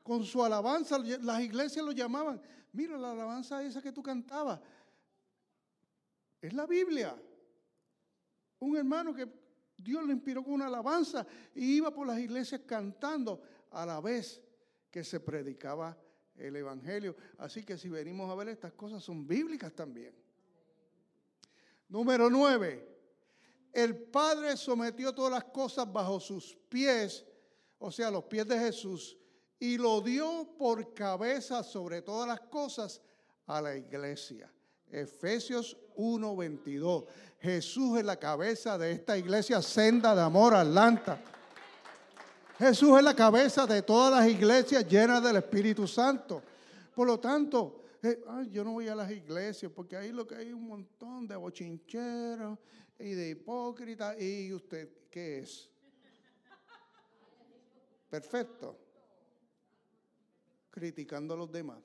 con 0.04 0.26
su 0.26 0.43
alabanza. 0.43 0.97
Las 1.00 1.39
iglesias 1.39 1.86
lo 1.86 1.93
llamaban. 1.93 2.41
Mira 2.74 2.97
la 2.97 3.12
alabanza 3.12 3.64
esa 3.64 3.82
que 3.82 3.93
tú 3.93 4.04
cantabas. 4.04 4.60
Es 6.42 6.54
la 6.54 6.66
Biblia. 6.66 7.16
Un 8.60 8.78
hermano 8.78 9.14
que 9.14 9.28
Dios 9.78 10.06
le 10.06 10.14
inspiró 10.14 10.44
con 10.44 10.54
una 10.54 10.68
alabanza 10.68 11.26
y 11.56 11.78
iba 11.78 11.94
por 11.94 12.08
las 12.08 12.20
iglesias 12.20 12.62
cantando 12.66 13.42
a 13.72 13.86
la 13.86 14.02
vez 14.02 14.42
que 14.92 15.04
se 15.04 15.20
predicaba 15.20 15.98
el 16.36 16.56
Evangelio. 16.56 17.16
Así 17.38 17.64
que 17.64 17.78
si 17.78 17.90
venimos 17.90 18.30
a 18.30 18.36
ver 18.36 18.50
estas 18.50 18.74
cosas 18.74 19.04
son 19.04 19.28
bíblicas 19.28 19.74
también. 19.74 20.14
Número 21.88 22.30
nueve, 22.30 22.88
el 23.72 23.96
Padre 23.98 24.58
sometió 24.58 25.14
todas 25.14 25.32
las 25.32 25.46
cosas 25.46 25.92
bajo 25.92 26.20
sus 26.20 26.56
pies, 26.70 27.26
o 27.78 27.92
sea, 27.92 28.12
los 28.12 28.26
pies 28.26 28.48
de 28.48 28.60
Jesús, 28.60 29.18
y 29.60 29.78
lo 29.78 30.02
dio 30.02 30.56
por 30.58 30.94
cabeza 30.94 31.64
sobre 31.64 32.02
todas 32.02 32.28
las 32.28 32.42
cosas 32.42 33.02
a 33.46 33.62
la 33.62 33.76
iglesia. 33.76 34.52
Efesios 34.88 35.78
1:22. 36.00 37.06
Jesús 37.41 38.00
es 38.00 38.06
la 38.06 38.18
cabeza 38.18 38.78
de 38.78 38.91
esta 38.91 39.18
iglesia 39.18 39.62
senda 39.62 40.16
de 40.16 40.22
amor 40.22 40.54
Atlanta. 40.56 41.22
Jesús 42.58 42.97
es 42.97 43.04
la 43.04 43.16
cabeza 43.16 43.66
de 43.66 43.82
todas 43.82 44.12
las 44.12 44.30
iglesias 44.30 44.88
llenas 44.88 45.24
del 45.24 45.38
Espíritu 45.38 45.88
Santo. 45.88 46.41
Por 46.95 47.08
lo 47.08 47.20
tanto, 47.20 47.84
eh, 48.02 48.22
yo 48.52 48.64
no 48.64 48.74
voy 48.74 48.88
a 48.88 48.95
las 48.95 49.12
iglesias 49.12 49.72
porque 49.74 49.95
ahí 49.95 50.12
lo 50.12 50.26
que 50.26 50.36
hay 50.36 50.52
un 50.52 50.68
montón 50.68 51.28
de 51.28 51.36
bochincheros 51.36 52.58
y 52.97 53.12
de 53.12 53.30
hipócrita. 53.30 54.20
¿Y 54.20 54.54
usted 54.54 54.89
qué 55.10 55.39
es? 55.39 55.70
Perfecto. 58.10 58.78
Criticando 60.70 61.34
a 61.34 61.38
los 61.38 61.52
demás. 61.52 61.80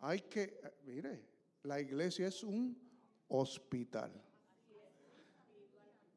Hay 0.00 0.20
que, 0.22 0.60
mire, 0.84 1.22
la 1.62 1.80
iglesia 1.80 2.28
es 2.28 2.42
un 2.42 2.85
hospital 3.28 4.12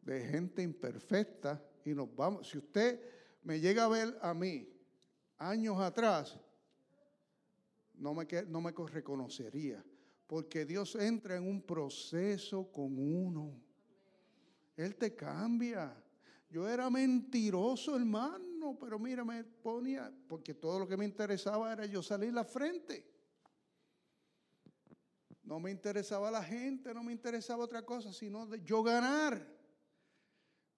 de 0.01 0.21
gente 0.21 0.63
imperfecta 0.63 1.63
y 1.85 1.93
nos 1.93 2.13
vamos. 2.15 2.49
Si 2.49 2.57
usted 2.57 2.99
me 3.43 3.59
llega 3.59 3.85
a 3.85 3.87
ver 3.87 4.17
a 4.21 4.33
mí 4.33 4.67
años 5.37 5.79
atrás, 5.79 6.37
no 7.93 8.13
me, 8.13 8.25
no 8.47 8.61
me 8.61 8.71
reconocería, 8.71 9.83
porque 10.25 10.65
Dios 10.65 10.95
entra 10.95 11.35
en 11.35 11.47
un 11.47 11.61
proceso 11.61 12.71
con 12.71 12.97
uno. 12.97 13.61
Él 14.75 14.95
te 14.95 15.15
cambia. 15.15 15.95
Yo 16.49 16.67
era 16.67 16.89
mentiroso, 16.89 17.95
hermano, 17.95 18.77
pero 18.79 18.97
mira, 18.97 19.23
me 19.23 19.43
ponía, 19.43 20.11
porque 20.27 20.55
todo 20.55 20.79
lo 20.79 20.87
que 20.87 20.97
me 20.97 21.05
interesaba 21.05 21.71
era 21.71 21.85
yo 21.85 22.01
salir 22.01 22.33
la 22.33 22.43
frente. 22.43 23.05
No 25.49 25.59
me 25.59 25.71
interesaba 25.71 26.29
la 26.29 26.43
gente, 26.43 26.93
no 26.93 27.01
me 27.01 27.11
interesaba 27.11 27.63
otra 27.63 27.81
cosa, 27.81 28.13
sino 28.13 28.55
yo 28.57 28.83
ganar. 28.83 29.43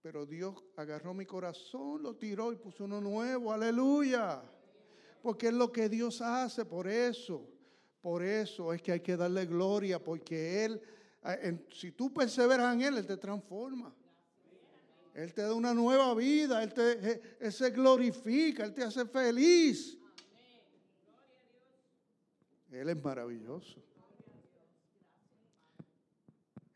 Pero 0.01 0.25
Dios 0.25 0.63
agarró 0.77 1.13
mi 1.13 1.25
corazón, 1.25 2.01
lo 2.01 2.15
tiró 2.15 2.53
y 2.53 2.55
puso 2.55 2.85
uno 2.85 3.01
nuevo, 3.01 3.51
aleluya. 3.51 4.41
Porque 5.21 5.47
es 5.47 5.53
lo 5.53 5.73
que 5.73 5.89
Dios 5.89 6.21
hace, 6.21 6.63
por 6.63 6.87
eso. 6.87 7.45
Por 7.99 8.23
eso 8.23 8.71
es 8.71 8.81
que 8.81 8.93
hay 8.93 9.01
que 9.01 9.17
darle 9.17 9.45
gloria, 9.45 10.01
porque 10.01 10.63
Él, 10.63 10.81
si 11.69 11.91
tú 11.91 12.13
perseveras 12.13 12.73
en 12.73 12.81
Él, 12.81 12.97
Él 12.99 13.05
te 13.05 13.17
transforma. 13.17 13.93
Él 15.13 15.33
te 15.33 15.41
da 15.41 15.53
una 15.53 15.73
nueva 15.73 16.15
vida, 16.15 16.63
Él, 16.63 16.73
te, 16.73 17.21
él 17.41 17.51
se 17.51 17.71
glorifica, 17.71 18.63
Él 18.63 18.73
te 18.73 18.85
hace 18.85 19.05
feliz. 19.05 19.97
Él 22.71 22.87
es 22.87 23.03
maravilloso. 23.03 23.90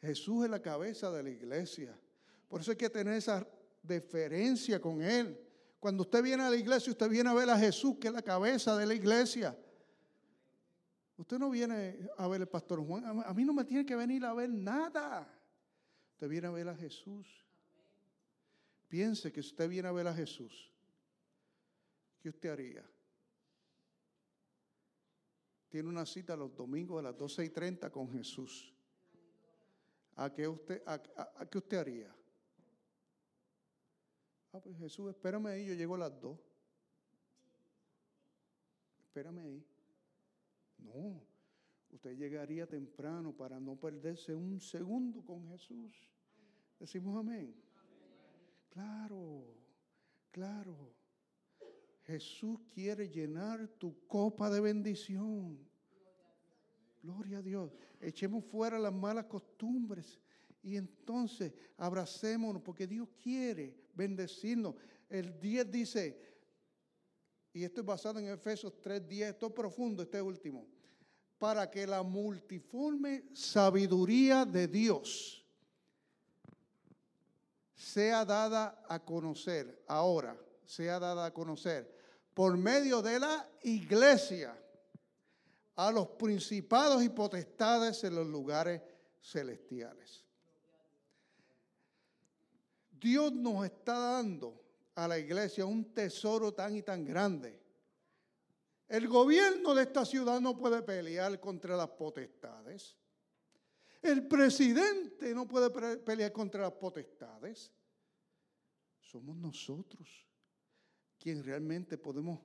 Jesús 0.06 0.46
es 0.46 0.50
la 0.50 0.62
cabeza 0.62 1.12
de 1.12 1.24
la 1.24 1.30
iglesia. 1.30 1.98
Por 2.48 2.62
eso 2.62 2.72
hay 2.72 2.78
que 2.78 2.90
tener 2.90 3.16
esa 3.16 3.48
deferencia 3.82 4.80
con 4.80 5.02
Él. 5.02 5.40
Cuando 5.80 6.04
usted 6.04 6.24
viene 6.24 6.44
a 6.44 6.50
la 6.50 6.56
iglesia, 6.56 6.92
usted 6.92 7.10
viene 7.10 7.30
a 7.30 7.34
ver 7.34 7.50
a 7.50 7.58
Jesús, 7.58 7.98
que 8.00 8.08
es 8.08 8.14
la 8.14 8.22
cabeza 8.22 8.78
de 8.78 8.86
la 8.86 8.94
iglesia. 8.94 9.58
Usted 11.18 11.40
no 11.40 11.50
viene 11.50 12.10
a 12.18 12.28
ver 12.28 12.42
al 12.42 12.50
pastor 12.50 12.86
Juan. 12.86 13.24
A 13.26 13.34
mí 13.34 13.46
no 13.46 13.54
me 13.54 13.64
tiene 13.64 13.86
que 13.86 13.96
venir 13.96 14.26
a 14.26 14.34
ver 14.34 14.50
nada. 14.50 15.32
Usted 16.14 16.28
viene 16.28 16.48
a 16.48 16.52
ver 16.52 16.68
a 16.68 16.76
Jesús. 16.76 17.28
Piense 18.88 19.32
que 19.32 19.42
si 19.42 19.50
usted 19.50 19.70
viene 19.70 19.88
a 19.88 19.92
ver 19.92 20.08
a 20.08 20.14
Jesús, 20.14 20.72
¿qué 22.22 22.30
usted 22.30 22.50
haría? 22.50 22.86
Tiene 25.70 25.90
una 25.90 26.06
cita 26.06 26.36
los 26.36 26.56
domingos 26.56 27.00
a 27.00 27.04
las 27.04 27.18
12 27.18 27.46
y 27.46 27.50
30 27.50 27.92
con 27.92 28.10
Jesús. 28.12 28.75
¿A 30.16 30.32
qué 30.34 30.48
usted, 30.48 30.82
a, 30.86 31.46
qué 31.50 31.58
usted 31.58 31.78
haría? 31.78 32.16
Ah, 34.54 34.60
pues 34.62 34.78
Jesús, 34.78 35.10
espérame 35.10 35.48
ahí, 35.48 35.66
yo 35.66 35.74
llego 35.74 35.96
a 35.96 36.00
las 36.00 36.22
2. 36.22 36.40
Espérame 39.04 39.40
ahí. 39.40 39.66
No, 40.78 41.22
usted 41.92 42.16
llegaría 42.16 42.66
temprano 42.66 43.34
para 43.34 43.60
no 43.60 43.76
perderse 43.76 44.34
un 44.34 44.62
segundo 44.62 45.26
con 45.26 45.50
Jesús. 45.50 45.94
Decimos 46.80 47.18
amén. 47.18 47.54
Claro, 48.70 49.46
claro. 50.32 50.94
Jesús 52.04 52.60
quiere 52.74 53.10
llenar 53.10 53.68
tu 53.68 54.06
copa 54.08 54.50
de 54.50 54.62
bendición. 54.62 55.58
Gloria 57.02 57.40
a 57.40 57.42
Dios. 57.42 57.72
Echemos 58.06 58.46
fuera 58.46 58.78
las 58.78 58.94
malas 58.94 59.26
costumbres 59.26 60.20
y 60.62 60.78
entonces 60.78 61.52
abracémonos 61.76 62.62
porque 62.62 62.86
Dios 62.86 63.10
quiere 63.22 63.76
bendecirnos. 63.96 64.76
El 65.10 65.40
10 65.40 65.72
dice, 65.72 66.20
y 67.52 67.64
esto 67.64 67.82
es 67.82 67.86
basado 67.86 68.20
en 68.20 68.28
Efesios 68.28 68.74
3:10, 68.80 69.30
esto 69.30 69.48
es 69.48 69.54
profundo, 69.54 70.04
este 70.04 70.22
último, 70.22 70.68
para 71.40 71.70
que 71.72 71.88
la 71.88 72.04
multiforme 72.04 73.24
sabiduría 73.34 74.46
de 74.46 74.68
Dios 74.68 75.44
sea 77.74 78.24
dada 78.24 78.86
a 78.88 79.04
conocer, 79.04 79.84
ahora 79.88 80.40
sea 80.64 81.00
dada 81.00 81.26
a 81.26 81.34
conocer, 81.34 81.92
por 82.36 82.56
medio 82.56 83.02
de 83.02 83.20
la 83.20 83.50
iglesia, 83.64 84.56
a 85.76 85.92
los 85.92 86.08
principados 86.10 87.04
y 87.04 87.10
potestades 87.10 88.04
en 88.04 88.16
los 88.16 88.28
lugares 88.28 88.82
celestiales. 89.22 90.24
Dios 92.92 93.34
nos 93.34 93.66
está 93.66 93.98
dando 93.98 94.64
a 94.96 95.08
la 95.08 95.20
iglesia 95.20 95.66
un 95.66 95.94
tesoro 95.94 96.54
tan 96.54 96.76
y 96.76 96.82
tan 96.82 97.04
grande. 97.04 97.62
El 98.88 99.08
gobierno 99.08 99.74
de 99.76 99.84
esta 99.84 100.06
ciudad 100.06 100.40
no 100.40 100.56
puede 100.56 100.82
pelear 100.82 101.40
contra 101.40 101.76
las 101.76 101.90
potestades. 101.90 102.96
El 104.02 104.28
presidente 104.28 105.34
no 105.34 105.48
puede 105.48 105.70
pelear 106.00 106.32
contra 106.32 106.62
las 106.62 106.74
potestades. 106.74 107.72
Somos 109.00 109.36
nosotros 109.36 110.26
quien 111.18 111.44
realmente 111.44 111.98
podemos 111.98 112.40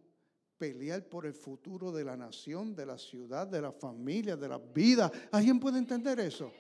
pelear 0.60 1.02
por 1.08 1.24
el 1.24 1.32
futuro 1.32 1.90
de 1.90 2.04
la 2.04 2.18
nación, 2.18 2.76
de 2.76 2.84
la 2.84 2.98
ciudad, 2.98 3.46
de 3.46 3.62
la 3.62 3.72
familia, 3.72 4.36
de 4.36 4.46
la 4.46 4.58
vida. 4.58 5.10
¿Alguien 5.32 5.58
puede 5.58 5.78
entender 5.78 6.20
eso? 6.20 6.52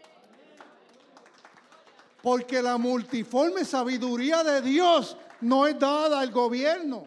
Porque 2.22 2.62
la 2.62 2.78
multiforme 2.78 3.62
sabiduría 3.62 4.42
de 4.42 4.62
Dios 4.62 5.18
no 5.42 5.66
es 5.66 5.78
dada 5.78 6.18
al 6.18 6.30
gobierno, 6.30 7.06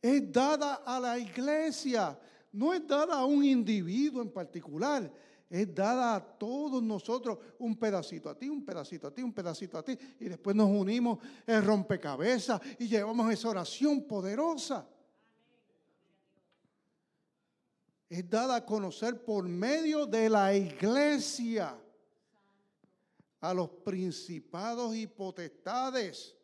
es 0.00 0.32
dada 0.32 0.76
a 0.76 0.98
la 0.98 1.18
iglesia, 1.18 2.18
no 2.52 2.72
es 2.72 2.86
dada 2.86 3.18
a 3.18 3.26
un 3.26 3.44
individuo 3.44 4.22
en 4.22 4.30
particular, 4.30 5.12
es 5.50 5.74
dada 5.74 6.14
a 6.14 6.24
todos 6.24 6.82
nosotros 6.82 7.36
un 7.58 7.76
pedacito 7.76 8.30
a 8.30 8.34
ti, 8.34 8.48
un 8.48 8.64
pedacito 8.64 9.08
a 9.08 9.10
ti, 9.10 9.22
un 9.22 9.34
pedacito 9.34 9.76
a 9.76 9.82
ti, 9.82 9.94
y 10.20 10.24
después 10.24 10.56
nos 10.56 10.70
unimos 10.70 11.18
en 11.46 11.62
rompecabezas 11.62 12.62
y 12.78 12.88
llevamos 12.88 13.30
esa 13.30 13.50
oración 13.50 14.04
poderosa. 14.04 14.88
Es 18.14 18.30
dada 18.30 18.54
a 18.54 18.64
conocer 18.64 19.24
por 19.24 19.42
medio 19.42 20.06
de 20.06 20.30
la 20.30 20.54
iglesia 20.54 21.76
a 23.40 23.52
los 23.52 23.68
principados 23.68 24.94
y 24.94 25.08
potestades 25.08 26.36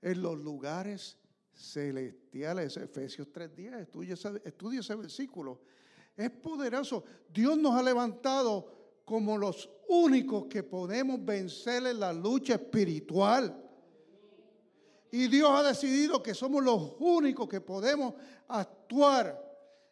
en 0.00 0.22
los 0.22 0.38
lugares 0.38 1.18
celestiales. 1.52 2.76
Efesios 2.76 3.26
3.10, 3.32 3.80
estudia 3.80 4.14
estudia 4.44 4.78
ese 4.78 4.94
versículo. 4.94 5.62
Es 6.16 6.30
poderoso. 6.30 7.02
Dios 7.34 7.58
nos 7.58 7.74
ha 7.74 7.82
levantado 7.82 9.00
como 9.04 9.36
los 9.36 9.68
únicos 9.88 10.46
que 10.46 10.62
podemos 10.62 11.24
vencer 11.24 11.84
en 11.88 11.98
la 11.98 12.12
lucha 12.12 12.54
espiritual. 12.54 13.64
Y 15.10 15.26
Dios 15.26 15.50
ha 15.50 15.64
decidido 15.64 16.22
que 16.22 16.34
somos 16.34 16.62
los 16.62 16.94
únicos 17.00 17.48
que 17.48 17.60
podemos 17.60 18.14
actuar 18.46 19.45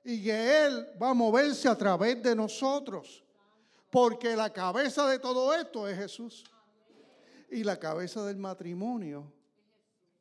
y 0.04 0.22
que 0.22 0.66
Él 0.66 0.86
va 1.02 1.10
a 1.10 1.14
moverse 1.14 1.68
a 1.68 1.76
través 1.76 2.22
de 2.22 2.36
nosotros. 2.36 3.24
Porque 3.90 4.36
la 4.36 4.52
cabeza 4.52 5.08
de 5.08 5.18
todo 5.18 5.54
esto 5.54 5.88
es 5.88 5.96
Jesús. 5.96 6.44
Y 7.50 7.64
la 7.64 7.78
cabeza 7.78 8.24
del 8.26 8.36
matrimonio 8.36 9.32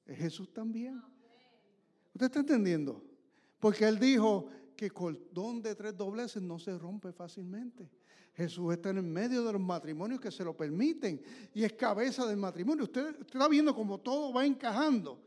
es 0.06 0.18
Jesús 0.18 0.54
también. 0.54 1.02
¿Usted 2.14 2.28
está 2.28 2.40
entendiendo? 2.40 3.04
Porque 3.60 3.86
Él 3.86 4.00
dijo 4.00 4.48
que 4.76 4.90
cordón 4.92 5.62
de 5.62 5.76
tres 5.76 5.98
dobleces 5.98 6.42
no 6.42 6.60
se 6.60 6.78
rompe 6.78 7.12
fácilmente. 7.12 7.90
Jesús 8.36 8.74
está 8.74 8.90
en 8.90 8.98
el 8.98 9.04
medio 9.04 9.44
de 9.44 9.54
los 9.54 9.62
matrimonios 9.62 10.20
que 10.20 10.32
se 10.32 10.44
lo 10.44 10.56
permiten 10.56 11.22
y 11.54 11.64
es 11.64 11.74
cabeza 11.74 12.26
del 12.26 12.38
matrimonio. 12.38 12.86
Usted, 12.86 13.22
está 13.22 13.48
viendo 13.48 13.76
cómo 13.76 14.00
todo 14.00 14.34
va 14.34 14.46
encajando. 14.46 15.20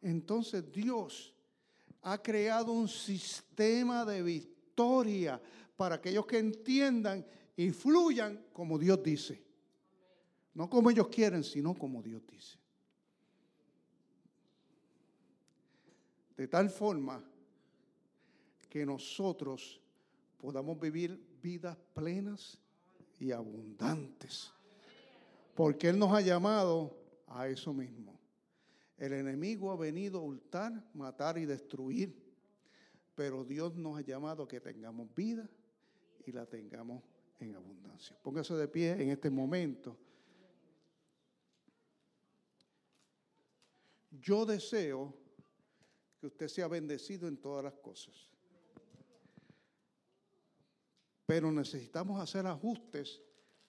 Entonces 0.00 0.70
Dios 0.72 1.35
ha 2.06 2.22
creado 2.22 2.70
un 2.70 2.86
sistema 2.86 4.04
de 4.04 4.22
victoria 4.22 5.42
para 5.76 5.96
aquellos 5.96 6.24
que 6.24 6.38
entiendan 6.38 7.26
y 7.56 7.72
fluyan 7.72 8.46
como 8.52 8.78
Dios 8.78 9.02
dice. 9.02 9.42
No 10.54 10.70
como 10.70 10.88
ellos 10.88 11.08
quieren, 11.08 11.42
sino 11.42 11.74
como 11.74 12.00
Dios 12.04 12.22
dice. 12.28 12.58
De 16.36 16.46
tal 16.46 16.70
forma 16.70 17.24
que 18.68 18.86
nosotros 18.86 19.80
podamos 20.38 20.78
vivir 20.78 21.20
vidas 21.42 21.76
plenas 21.92 22.56
y 23.18 23.32
abundantes. 23.32 24.52
Porque 25.56 25.88
Él 25.88 25.98
nos 25.98 26.12
ha 26.12 26.20
llamado 26.20 26.96
a 27.26 27.48
eso 27.48 27.74
mismo. 27.74 28.15
El 28.96 29.12
enemigo 29.12 29.70
ha 29.70 29.76
venido 29.76 30.20
a 30.20 30.22
hurtar, 30.22 30.72
matar 30.94 31.36
y 31.38 31.44
destruir. 31.44 32.24
Pero 33.14 33.44
Dios 33.44 33.74
nos 33.76 33.98
ha 33.98 34.02
llamado 34.02 34.44
a 34.44 34.48
que 34.48 34.60
tengamos 34.60 35.14
vida 35.14 35.48
y 36.26 36.32
la 36.32 36.46
tengamos 36.46 37.02
en 37.40 37.54
abundancia. 37.54 38.16
Póngase 38.22 38.54
de 38.54 38.68
pie 38.68 38.92
en 38.92 39.10
este 39.10 39.30
momento. 39.30 39.96
Yo 44.10 44.46
deseo 44.46 45.14
que 46.18 46.26
usted 46.26 46.48
sea 46.48 46.68
bendecido 46.68 47.28
en 47.28 47.36
todas 47.36 47.64
las 47.64 47.74
cosas. 47.74 48.14
Pero 51.26 51.50
necesitamos 51.52 52.20
hacer 52.20 52.46
ajustes 52.46 53.20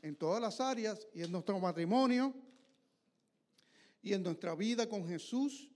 en 0.01 0.15
todas 0.15 0.41
las 0.41 0.61
áreas 0.61 1.07
y 1.13 1.23
en 1.23 1.31
nuestro 1.31 1.59
matrimonio 1.59 2.33
y 4.01 4.13
en 4.13 4.23
nuestra 4.23 4.55
vida 4.55 4.87
con 4.87 5.07
Jesús 5.07 5.71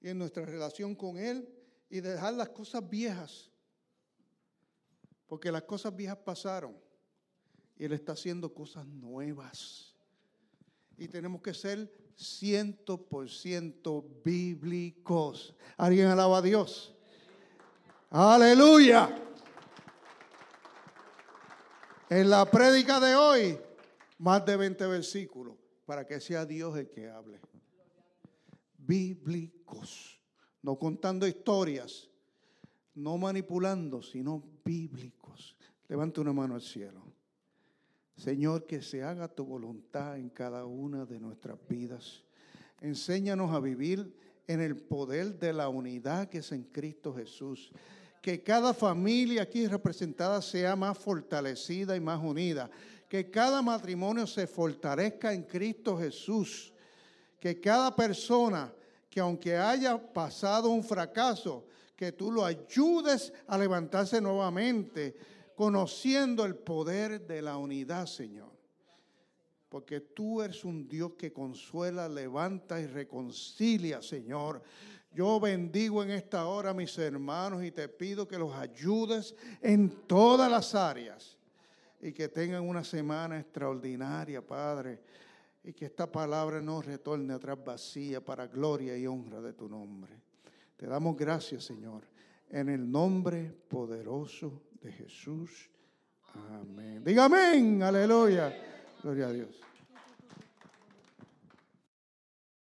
y 0.00 0.08
en 0.08 0.18
nuestra 0.18 0.44
relación 0.44 0.94
con 0.94 1.18
Él 1.18 1.48
y 1.88 2.00
dejar 2.00 2.34
las 2.34 2.48
cosas 2.50 2.88
viejas. 2.88 3.50
Porque 5.26 5.50
las 5.50 5.62
cosas 5.62 5.94
viejas 5.94 6.18
pasaron. 6.18 6.76
Y 7.76 7.84
Él 7.84 7.92
está 7.92 8.12
haciendo 8.12 8.52
cosas 8.52 8.86
nuevas. 8.86 9.94
Y 10.96 11.08
tenemos 11.08 11.42
que 11.42 11.54
ser 11.54 11.92
ciento 12.16 12.98
por 12.98 13.30
ciento 13.30 14.04
bíblicos. 14.24 15.54
¿Alguien 15.76 16.06
alaba 16.08 16.38
a 16.38 16.42
Dios? 16.42 16.94
Aleluya. 18.10 19.22
En 22.08 22.30
la 22.30 22.48
prédica 22.48 23.00
de 23.00 23.16
hoy, 23.16 23.58
más 24.18 24.44
de 24.44 24.56
20 24.56 24.86
versículos, 24.86 25.56
para 25.84 26.06
que 26.06 26.20
sea 26.20 26.46
Dios 26.46 26.76
el 26.76 26.90
que 26.90 27.08
hable. 27.08 27.40
Bíblicos, 28.78 30.20
no 30.62 30.78
contando 30.78 31.26
historias, 31.26 32.10
no 32.94 33.18
manipulando, 33.18 34.02
sino 34.02 34.42
bíblicos. 34.64 35.56
Levante 35.88 36.20
una 36.20 36.32
mano 36.32 36.54
al 36.54 36.62
cielo. 36.62 37.02
Señor, 38.16 38.66
que 38.66 38.80
se 38.80 39.02
haga 39.02 39.28
tu 39.28 39.44
voluntad 39.44 40.18
en 40.18 40.30
cada 40.30 40.64
una 40.66 41.04
de 41.04 41.18
nuestras 41.18 41.58
vidas. 41.68 42.22
Enséñanos 42.80 43.52
a 43.52 43.60
vivir 43.60 44.14
en 44.46 44.60
el 44.60 44.76
poder 44.76 45.38
de 45.38 45.52
la 45.52 45.68
unidad 45.68 46.28
que 46.28 46.38
es 46.38 46.52
en 46.52 46.64
Cristo 46.64 47.14
Jesús. 47.14 47.72
Que 48.22 48.42
cada 48.42 48.72
familia 48.72 49.42
aquí 49.42 49.66
representada 49.66 50.40
sea 50.40 50.76
más 50.76 50.96
fortalecida 50.96 51.96
y 51.96 52.00
más 52.00 52.22
unida. 52.22 52.70
Que 53.14 53.30
cada 53.30 53.62
matrimonio 53.62 54.26
se 54.26 54.44
fortalezca 54.44 55.32
en 55.32 55.44
Cristo 55.44 55.96
Jesús. 55.96 56.72
Que 57.38 57.60
cada 57.60 57.94
persona 57.94 58.74
que 59.08 59.20
aunque 59.20 59.56
haya 59.56 59.96
pasado 60.12 60.70
un 60.70 60.82
fracaso, 60.82 61.64
que 61.94 62.10
tú 62.10 62.32
lo 62.32 62.44
ayudes 62.44 63.32
a 63.46 63.56
levantarse 63.56 64.20
nuevamente, 64.20 65.14
conociendo 65.54 66.44
el 66.44 66.56
poder 66.56 67.24
de 67.24 67.40
la 67.40 67.56
unidad, 67.56 68.06
Señor. 68.06 68.50
Porque 69.68 70.00
tú 70.00 70.42
eres 70.42 70.64
un 70.64 70.88
Dios 70.88 71.12
que 71.16 71.32
consuela, 71.32 72.08
levanta 72.08 72.80
y 72.80 72.88
reconcilia, 72.88 74.02
Señor. 74.02 74.60
Yo 75.12 75.38
bendigo 75.38 76.02
en 76.02 76.10
esta 76.10 76.46
hora 76.46 76.70
a 76.70 76.74
mis 76.74 76.98
hermanos 76.98 77.62
y 77.62 77.70
te 77.70 77.88
pido 77.88 78.26
que 78.26 78.38
los 78.38 78.52
ayudes 78.56 79.36
en 79.62 79.88
todas 80.08 80.50
las 80.50 80.74
áreas 80.74 81.33
y 82.04 82.12
que 82.12 82.28
tengan 82.28 82.68
una 82.68 82.84
semana 82.84 83.40
extraordinaria, 83.40 84.46
Padre, 84.46 85.00
y 85.64 85.72
que 85.72 85.86
esta 85.86 86.06
palabra 86.12 86.60
no 86.60 86.82
retorne 86.82 87.32
atrás 87.32 87.56
vacía 87.64 88.22
para 88.22 88.46
gloria 88.46 88.94
y 88.94 89.06
honra 89.06 89.40
de 89.40 89.54
tu 89.54 89.70
nombre. 89.70 90.12
Te 90.76 90.86
damos 90.86 91.16
gracias, 91.16 91.64
Señor, 91.64 92.02
en 92.50 92.68
el 92.68 92.90
nombre 92.90 93.50
poderoso 93.68 94.64
de 94.82 94.92
Jesús. 94.92 95.70
Amén. 96.50 97.02
Diga 97.02 97.24
amén, 97.24 97.82
aleluya. 97.82 98.54
Gloria 99.02 99.28
a 99.28 99.32
Dios. 99.32 99.73